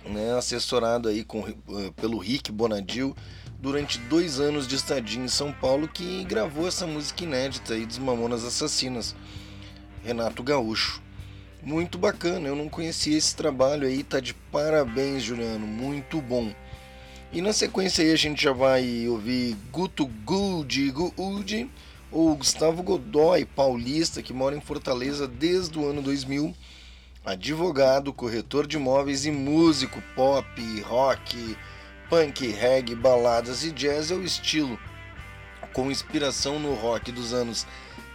[0.05, 3.15] né, assessorado aí com, eh, pelo Rick Bonadil
[3.61, 7.99] durante dois anos de estadia em São Paulo, que gravou essa música inédita aí dos
[7.99, 9.15] Mamonas Assassinas.
[10.05, 11.03] Renato Gaúcho.
[11.63, 16.55] Muito bacana, eu não conhecia esse trabalho aí, tá de parabéns, Juliano, muito bom.
[17.33, 21.71] E na sequência aí a gente já vai ouvir Guto Gudi Gudi,
[22.13, 26.55] ou Gustavo Godoy, paulista, que mora em Fortaleza desde o ano 2000,
[27.25, 30.47] advogado, corretor de imóveis e músico pop,
[30.83, 31.57] rock,
[32.11, 34.79] punk, reggae, baladas e jazz é o estilo,
[35.73, 37.67] com inspiração no rock dos anos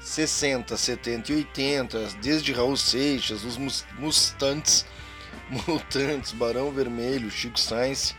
[0.09, 3.59] 60, 70 e 80, desde Raul Seixas, os
[3.99, 4.83] Mustantes,
[5.67, 8.15] Mutantes, Barão Vermelho, Chico Sainz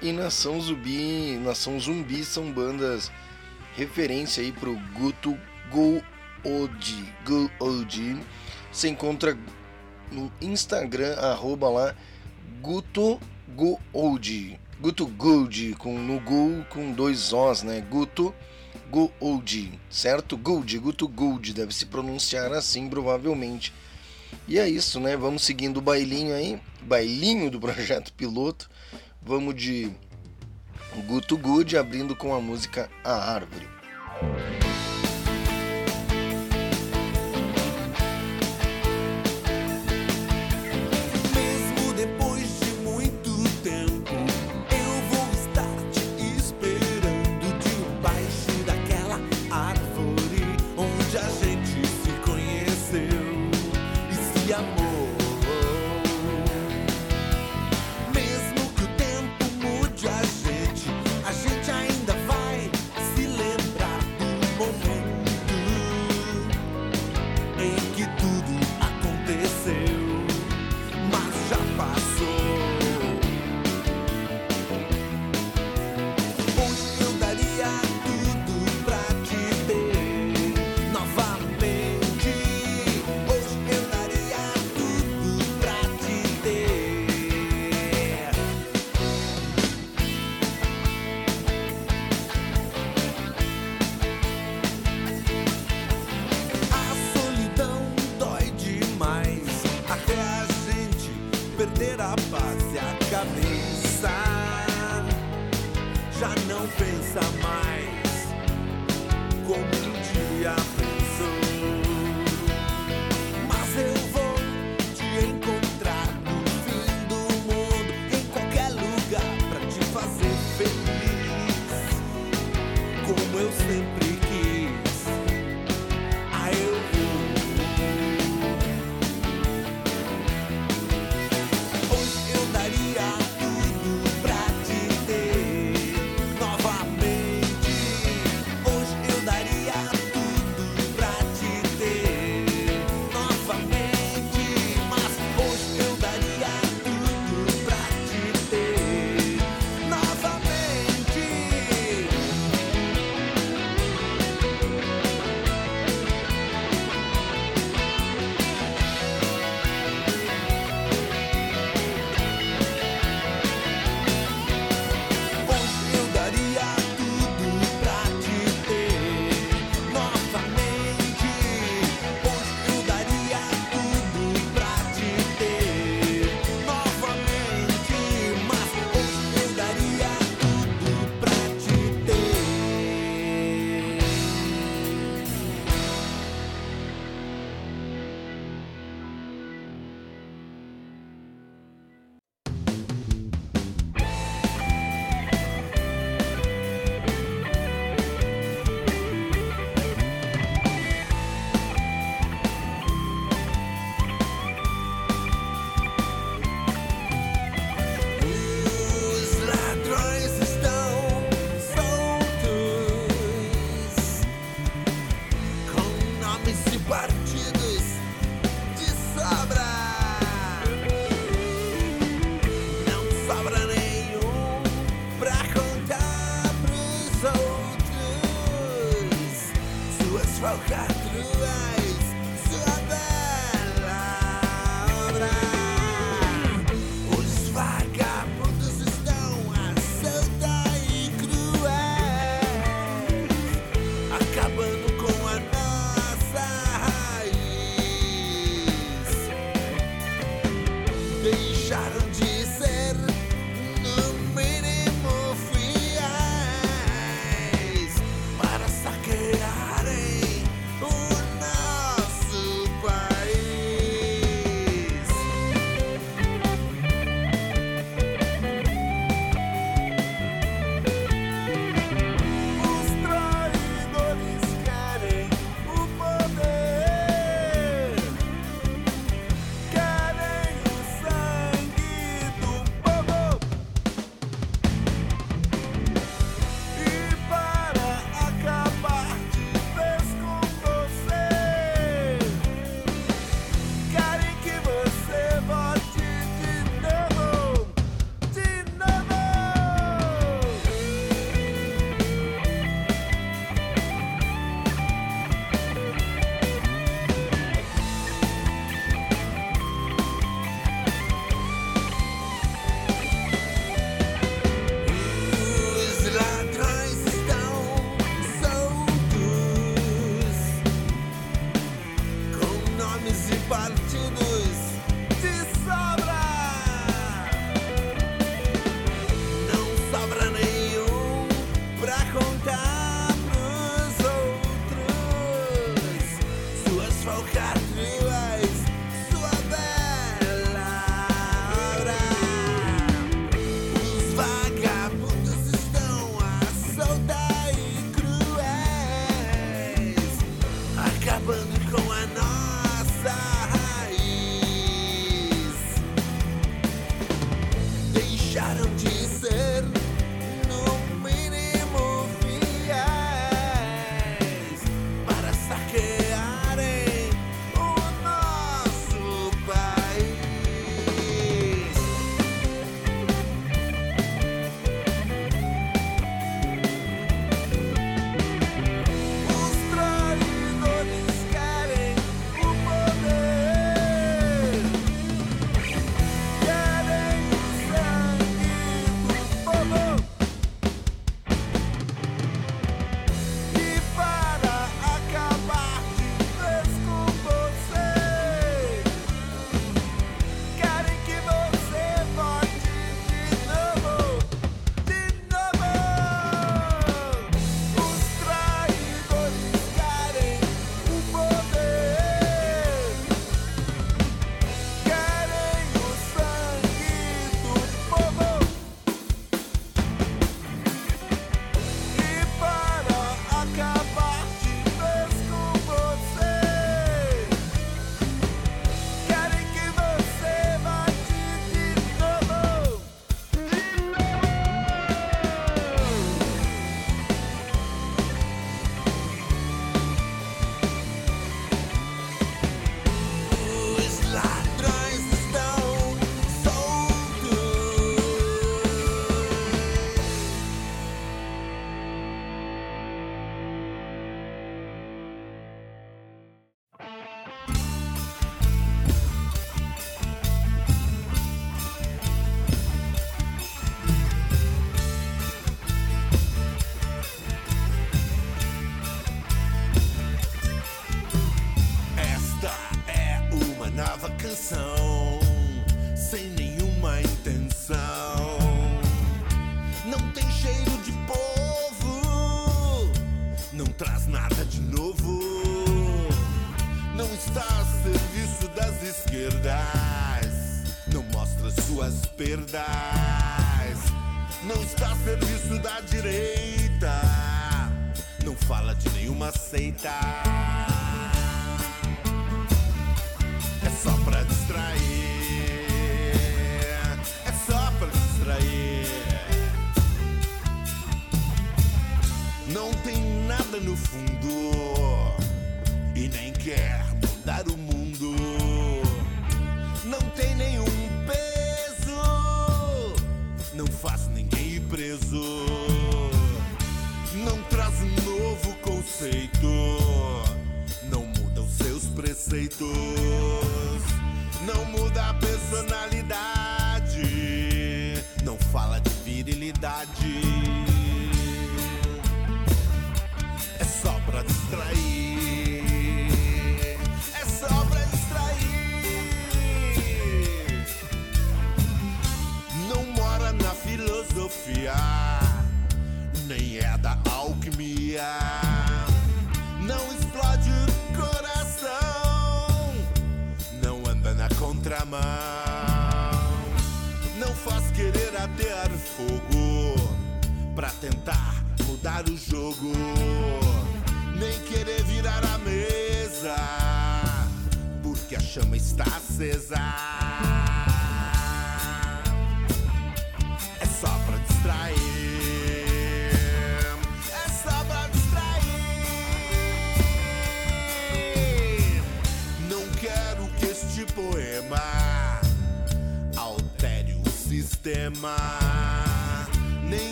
[0.00, 3.10] e Nação Zumbi, Nação Zumbi são bandas
[3.74, 5.36] referência aí pro Guto
[5.72, 8.22] Gold, Gold.
[8.70, 9.36] Você encontra
[10.12, 11.96] no Instagram arroba lá
[12.62, 13.20] Guto
[13.56, 17.80] Gold, Guto Gold com no Gol com dois Os, né?
[17.90, 18.32] Guto
[18.90, 20.36] Gould, certo?
[20.36, 23.72] Gould, Guto Gould, deve se pronunciar assim provavelmente.
[24.46, 25.16] E é isso, né?
[25.16, 28.68] Vamos seguindo o bailinho aí, bailinho do projeto piloto.
[29.22, 29.90] Vamos de
[31.06, 33.68] Guto Gold abrindo com a música A Árvore.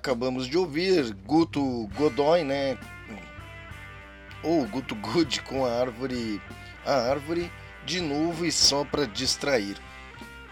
[0.00, 2.78] Acabamos de ouvir Guto Godoy, né?
[4.42, 6.40] Ou Guto Good com a árvore,
[6.86, 7.52] a árvore
[7.84, 9.76] de novo e só para distrair.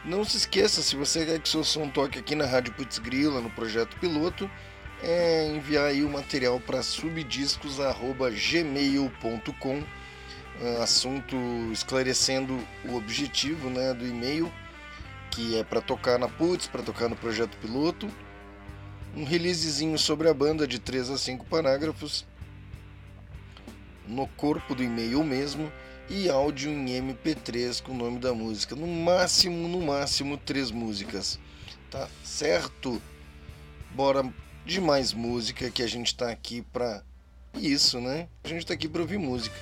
[0.04, 3.40] Não se esqueça, se você quer que seu som toque aqui na Rádio Putz Grila,
[3.40, 4.50] no projeto piloto,
[5.02, 9.82] é enviar aí o material para subdiscos@gmail.com.
[10.60, 11.36] Ah, Assunto
[11.72, 14.52] esclarecendo o objetivo, né, do e-mail,
[15.30, 18.06] que é para tocar na Putz, para tocar no projeto piloto
[19.16, 22.26] um releasezinho sobre a banda de 3 a 5 parágrafos
[24.06, 25.70] no corpo do e-mail mesmo
[26.08, 28.74] e áudio em MP3 com o nome da música.
[28.74, 31.38] No máximo, no máximo, três músicas.
[31.90, 33.00] Tá certo?
[33.94, 34.24] Bora
[34.64, 37.02] de mais música que a gente tá aqui pra
[37.54, 38.28] isso, né?
[38.44, 39.54] A gente tá aqui pra ouvir música.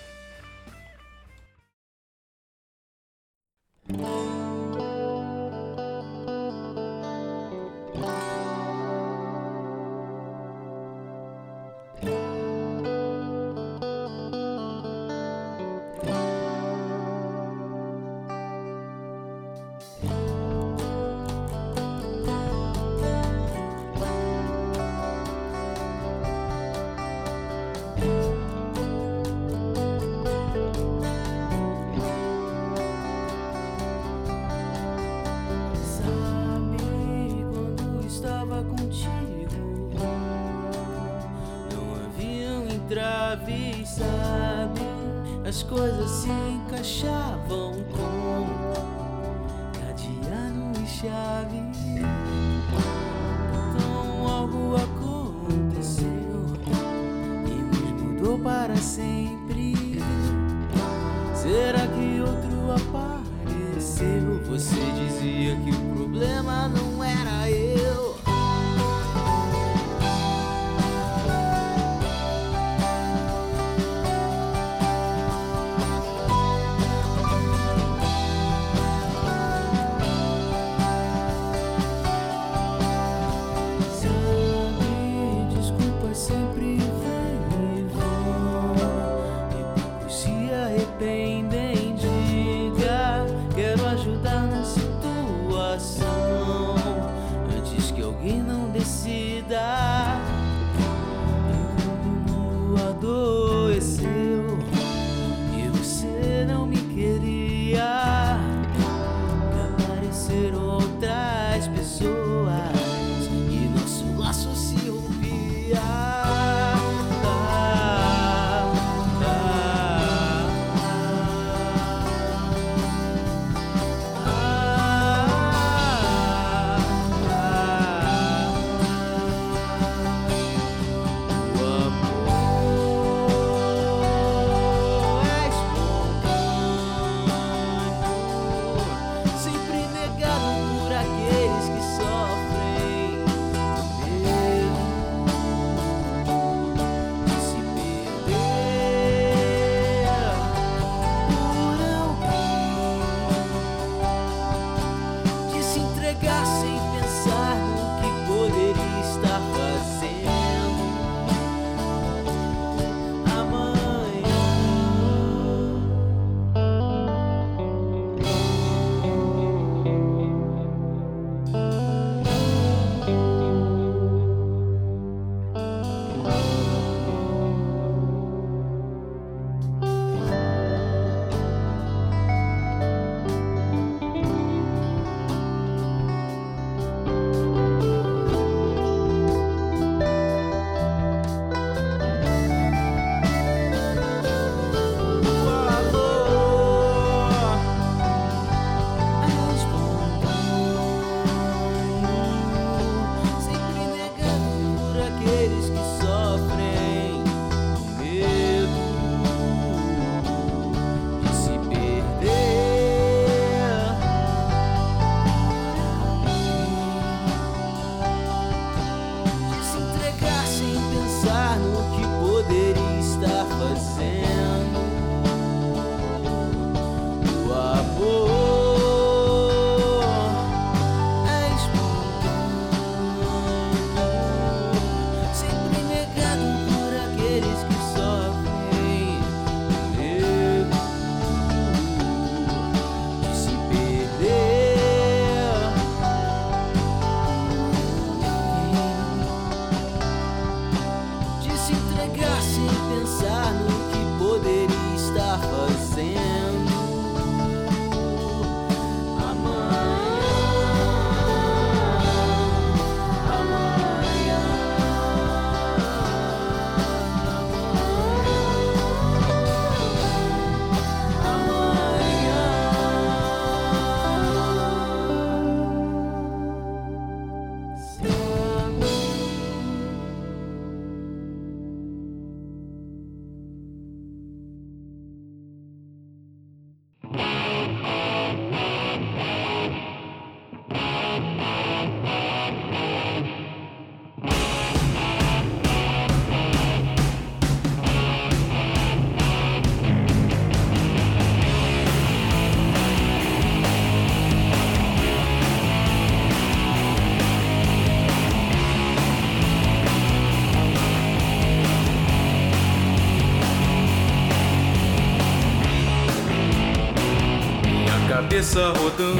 [318.36, 319.18] cabeça rodando,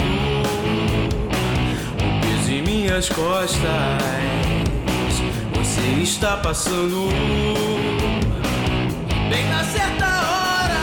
[1.95, 3.63] o peso em minhas costas.
[5.55, 7.09] Você está passando
[9.31, 10.77] bem na certa hora.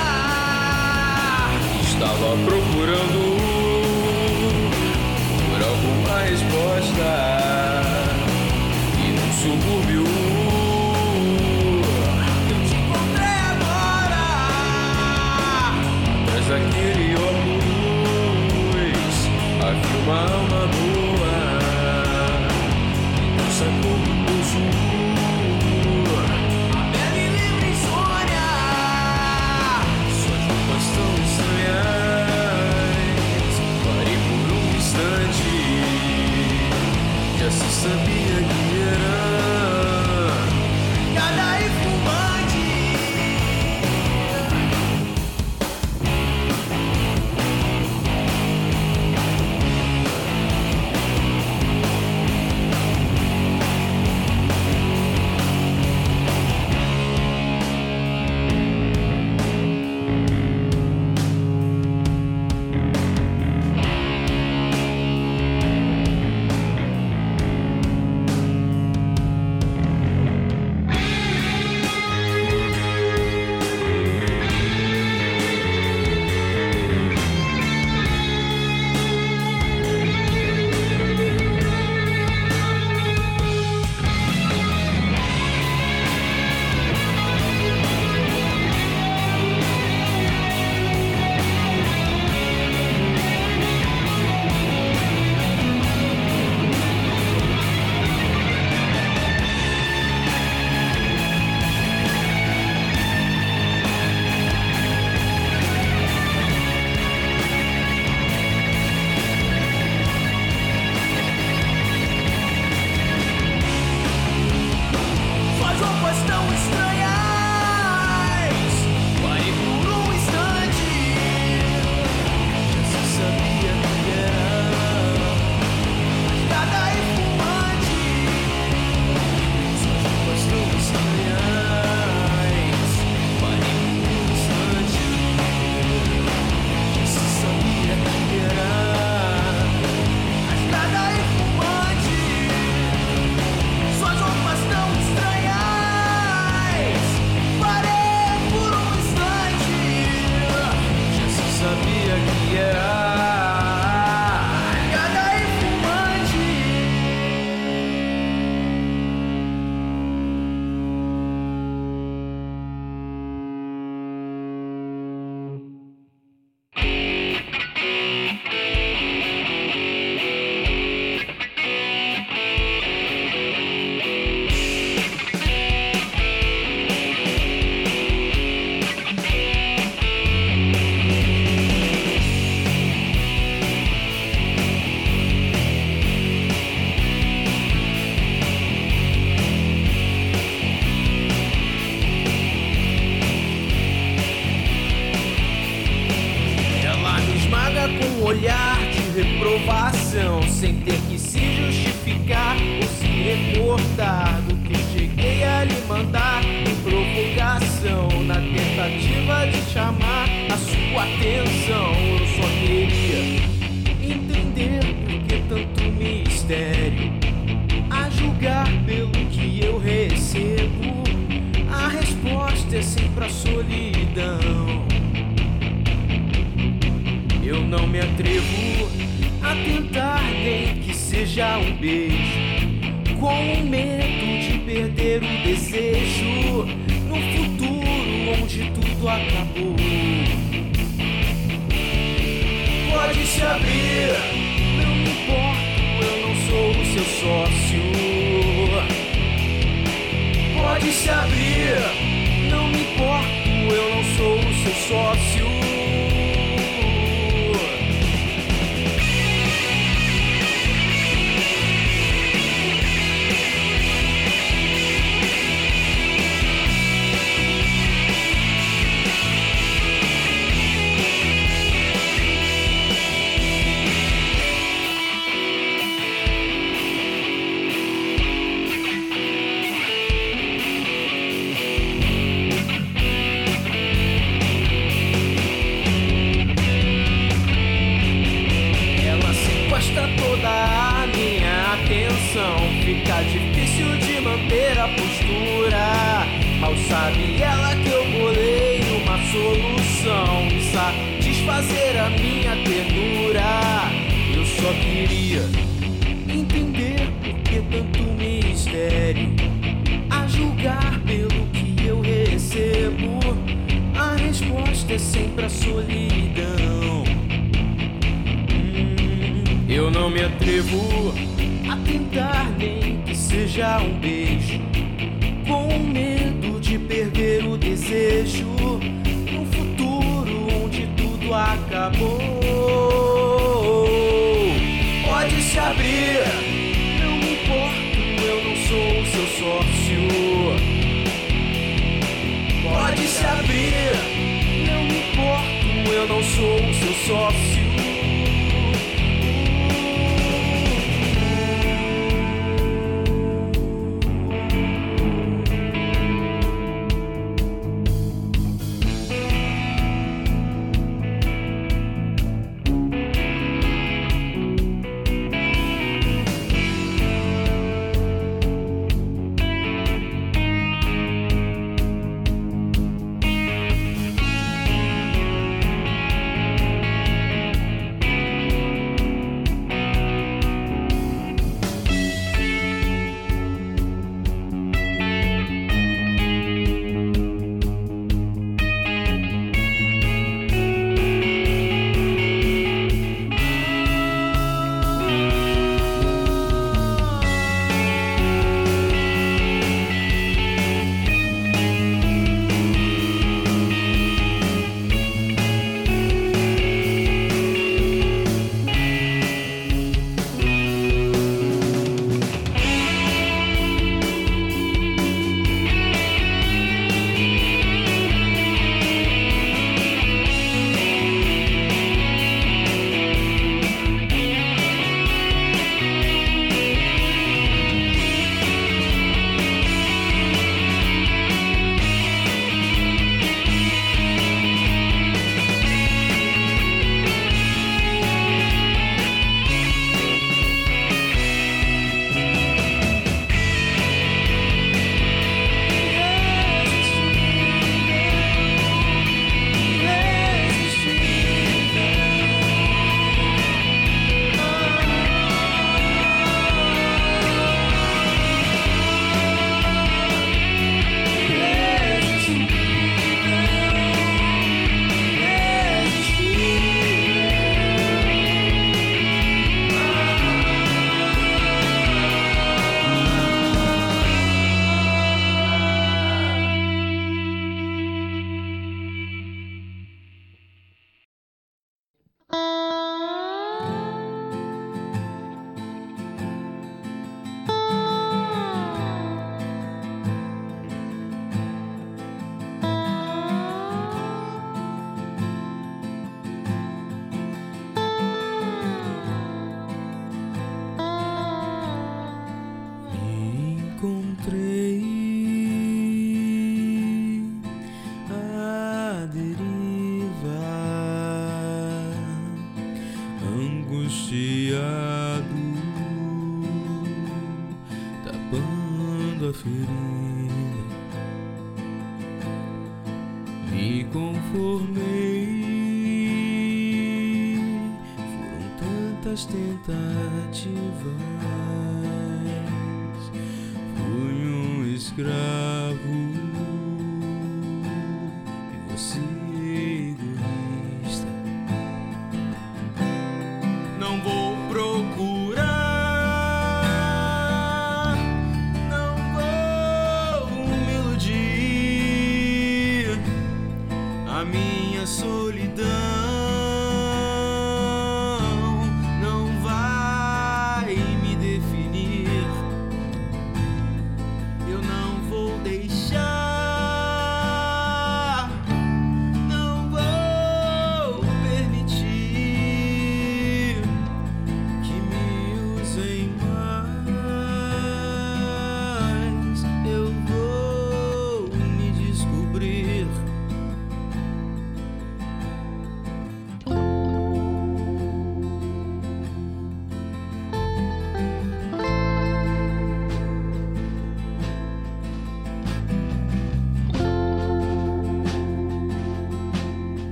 [1.84, 3.23] Estava procurando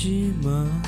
[0.00, 0.79] 寂寞。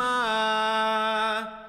[0.00, 1.59] Chama.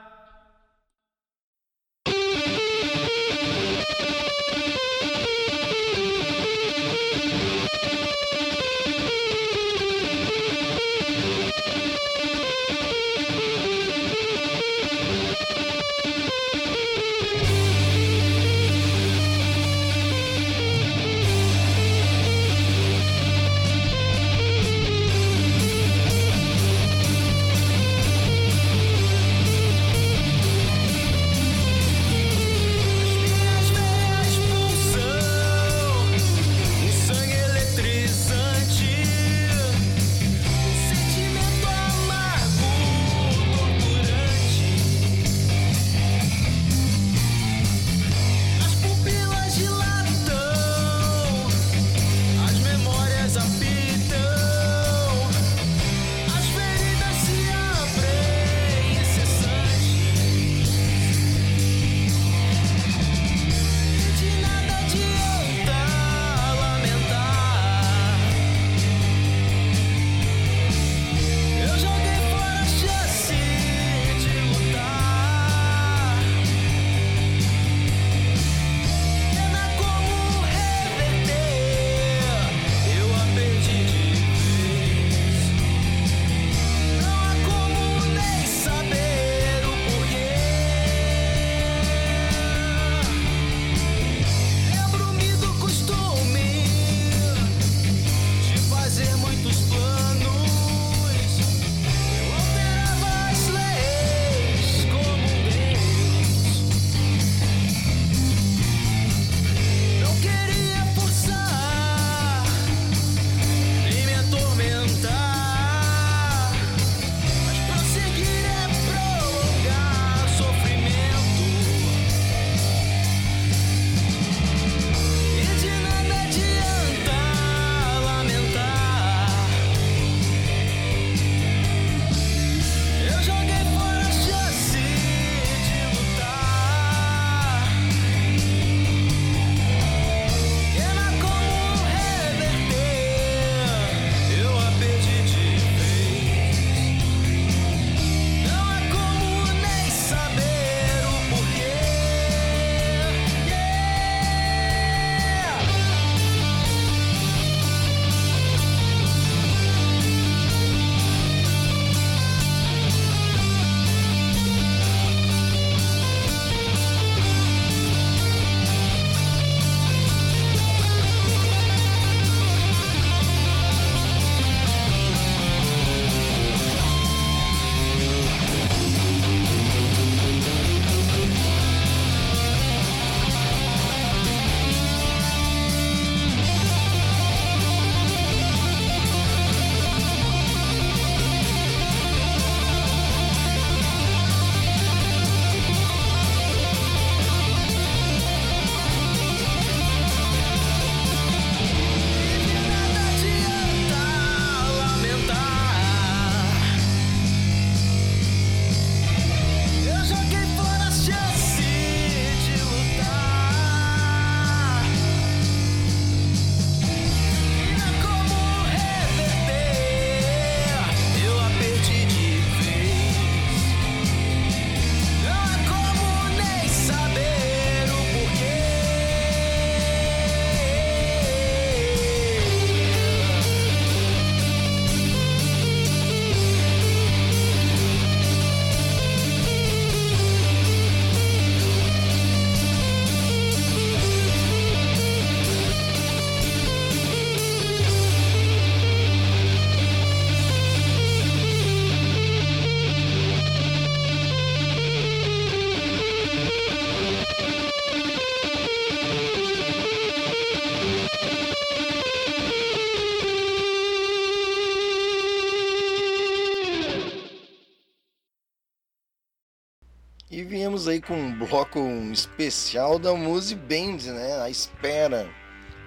[270.88, 271.80] Aí com um bloco
[272.12, 274.42] especial da Muse Band, né?
[274.42, 275.30] A Espera,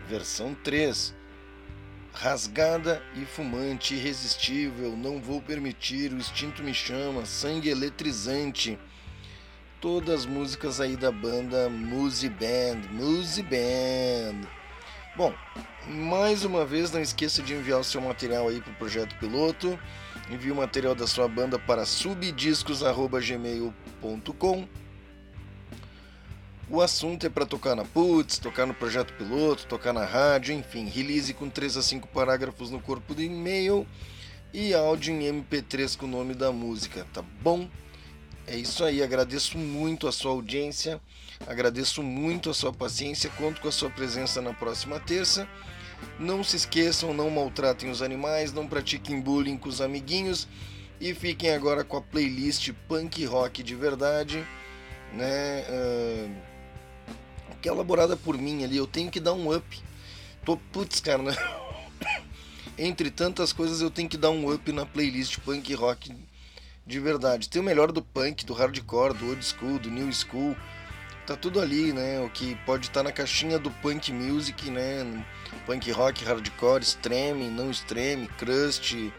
[0.08, 1.14] versão 3.
[2.12, 8.78] Rasgada e fumante, irresistível, não vou permitir, o instinto me chama, sangue eletrizante.
[9.80, 14.46] Todas as músicas aí da banda Muse Band, Muse Band.
[15.16, 15.34] Bom,
[15.88, 19.76] mais uma vez não esqueça de enviar o seu material aí pro projeto piloto
[20.30, 24.66] Envie o material da sua banda para subdiscos@gmail.com.
[26.70, 30.86] O assunto é para tocar na Putz, tocar no projeto piloto, tocar na rádio, enfim,
[30.86, 33.86] release com 3 a 5 parágrafos no corpo do e-mail
[34.53, 37.69] e áudio em MP3 com o nome da música, tá bom?
[38.47, 41.01] É isso aí, agradeço muito a sua audiência,
[41.47, 45.47] agradeço muito a sua paciência, conto com a sua presença na próxima terça.
[46.19, 50.49] Não se esqueçam, não maltratem os animais, não pratiquem bullying com os amiguinhos
[50.99, 54.45] e fiquem agora com a playlist punk rock de verdade,
[55.12, 55.65] né?
[55.69, 56.53] Uh
[57.65, 59.82] que é elaborada por mim ali, eu tenho que dar um up.
[60.45, 61.35] Tô, putz, cara, né?
[62.77, 66.15] Entre tantas coisas eu tenho que dar um up na playlist punk rock
[66.86, 67.49] de verdade.
[67.49, 70.55] Tem o melhor do punk, do hardcore, do old school, do new school.
[71.27, 72.20] Tá tudo ali, né?
[72.20, 75.24] O que pode estar tá na caixinha do punk music, né?
[75.65, 79.11] Punk rock, hardcore, extreme, não extreme, crust,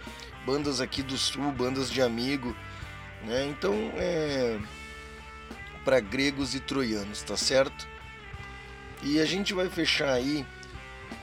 [0.46, 2.56] bandas aqui do sul, bandas de amigo,
[3.24, 3.48] né?
[3.48, 4.60] Então é
[5.84, 7.95] para gregos e troianos, tá certo?
[9.06, 10.44] E a gente vai fechar aí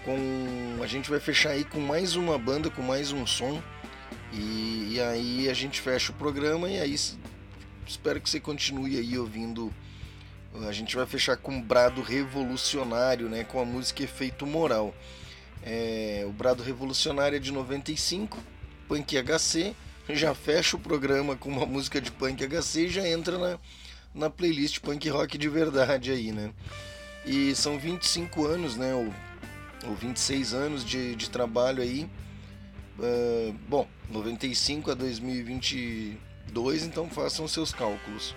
[0.05, 3.61] com a gente vai fechar aí com mais uma banda, com mais um som.
[4.33, 6.95] E, e aí a gente fecha o programa e aí
[7.85, 9.75] espero que você continue aí ouvindo.
[10.65, 14.95] A gente vai fechar com Brado Revolucionário, né, com a música Efeito Moral.
[15.61, 18.39] É, o Brado Revolucionário é de 95,
[18.87, 19.75] Punk HC.
[20.11, 23.59] Já fecha o programa com uma música de Punk HC e já entra na,
[24.15, 26.53] na playlist Punk Rock de verdade aí, né?
[27.25, 28.93] E são 25 anos, né?
[28.95, 29.13] Ou,
[29.89, 32.11] ou 26 anos de, de trabalho aí.
[32.99, 38.35] Uh, bom, 95 a 2022, então façam seus cálculos.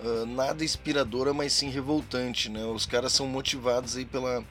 [0.00, 2.64] Uh, nada inspiradora, mas sim revoltante, né?
[2.64, 4.44] Os caras são motivados aí pela,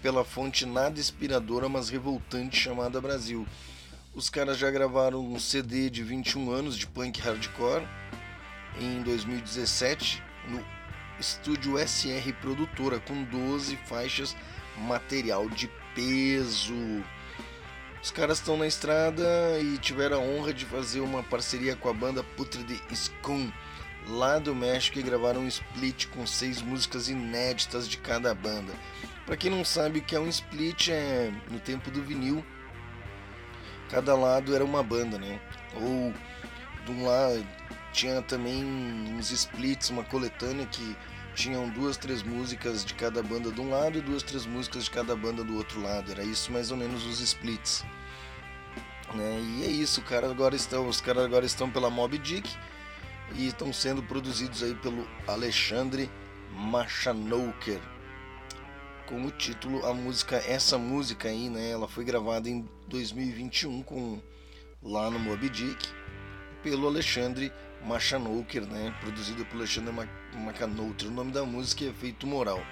[0.00, 3.46] pela fonte nada inspiradora, mas revoltante chamada Brasil.
[4.14, 7.86] Os caras já gravaram um CD de 21 anos de punk hardcore
[8.80, 10.81] em 2017 no
[11.18, 14.36] Estúdio SR Produtora, com 12 faixas,
[14.76, 16.74] material de peso.
[18.02, 19.22] Os caras estão na estrada
[19.60, 23.52] e tiveram a honra de fazer uma parceria com a banda Putrid Scum,
[24.08, 28.72] lá do México, e gravaram um split com seis músicas inéditas de cada banda.
[29.24, 32.44] Para quem não sabe o que é um split, é no tempo do vinil,
[33.88, 35.40] cada lado era uma banda, né?
[35.74, 36.12] Ou
[36.84, 37.46] de um lado
[37.92, 40.96] tinha também uns splits, uma coletânea que
[41.34, 44.90] tinham duas, três músicas de cada banda de um lado e duas, três músicas de
[44.90, 46.10] cada banda do outro lado.
[46.10, 47.84] Era isso mais ou menos os splits.
[49.14, 49.40] Né?
[49.40, 52.48] E é isso, cara agora estão, os caras agora estão pela Mob Dick
[53.34, 56.10] e estão sendo produzidos aí pelo Alexandre
[56.50, 57.80] Machanouker.
[59.06, 64.18] Com o título, a música, essa música aí, né, ela foi gravada em 2021 com
[64.82, 65.88] lá no Mob Dick
[66.62, 67.52] pelo Alexandre
[67.84, 68.94] Machanouker, né?
[69.00, 69.92] Produzida por Alexandre
[70.34, 71.08] Machanouker.
[71.08, 72.62] O nome da música é Efeito Moral.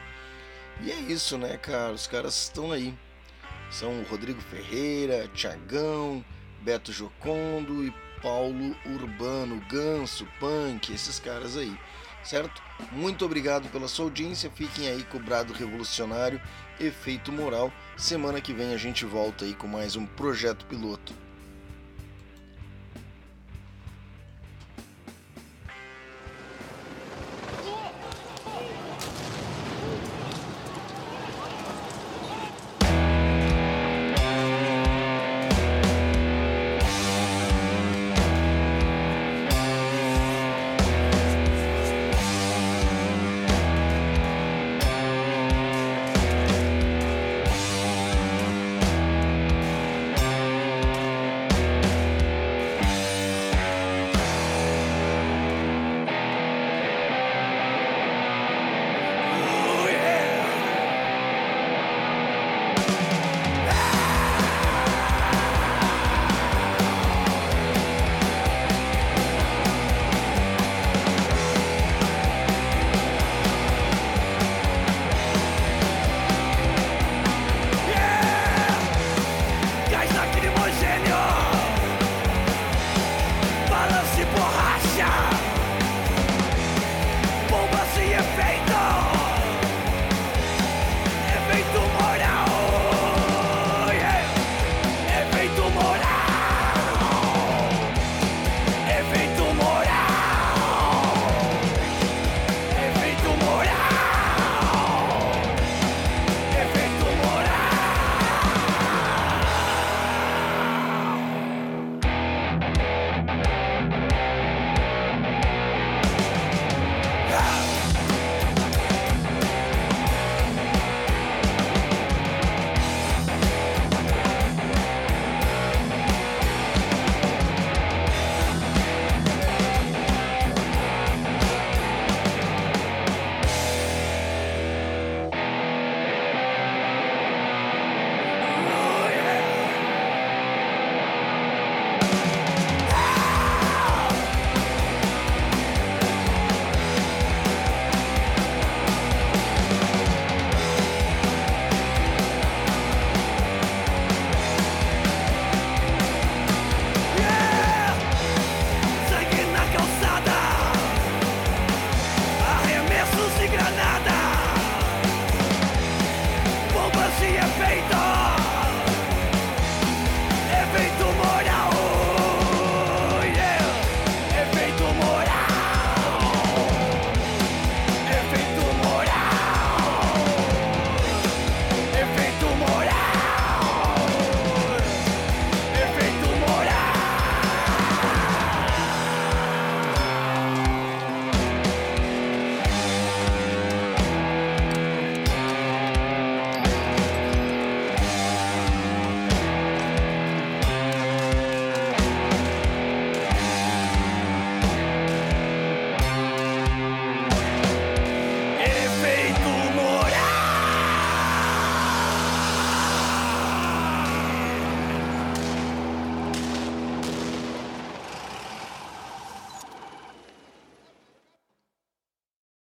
[0.82, 1.92] E é isso, né, cara?
[1.92, 2.94] Os caras estão aí.
[3.70, 6.24] São Rodrigo Ferreira, Tiagão,
[6.62, 11.74] Beto Jocondo e Paulo Urbano, Ganso, Punk, esses caras aí,
[12.22, 12.62] certo?
[12.92, 14.50] Muito obrigado pela sua audiência.
[14.50, 16.40] Fiquem aí com o Brado Revolucionário,
[16.78, 17.72] Efeito Moral.
[17.96, 21.14] Semana que vem a gente volta aí com mais um projeto piloto.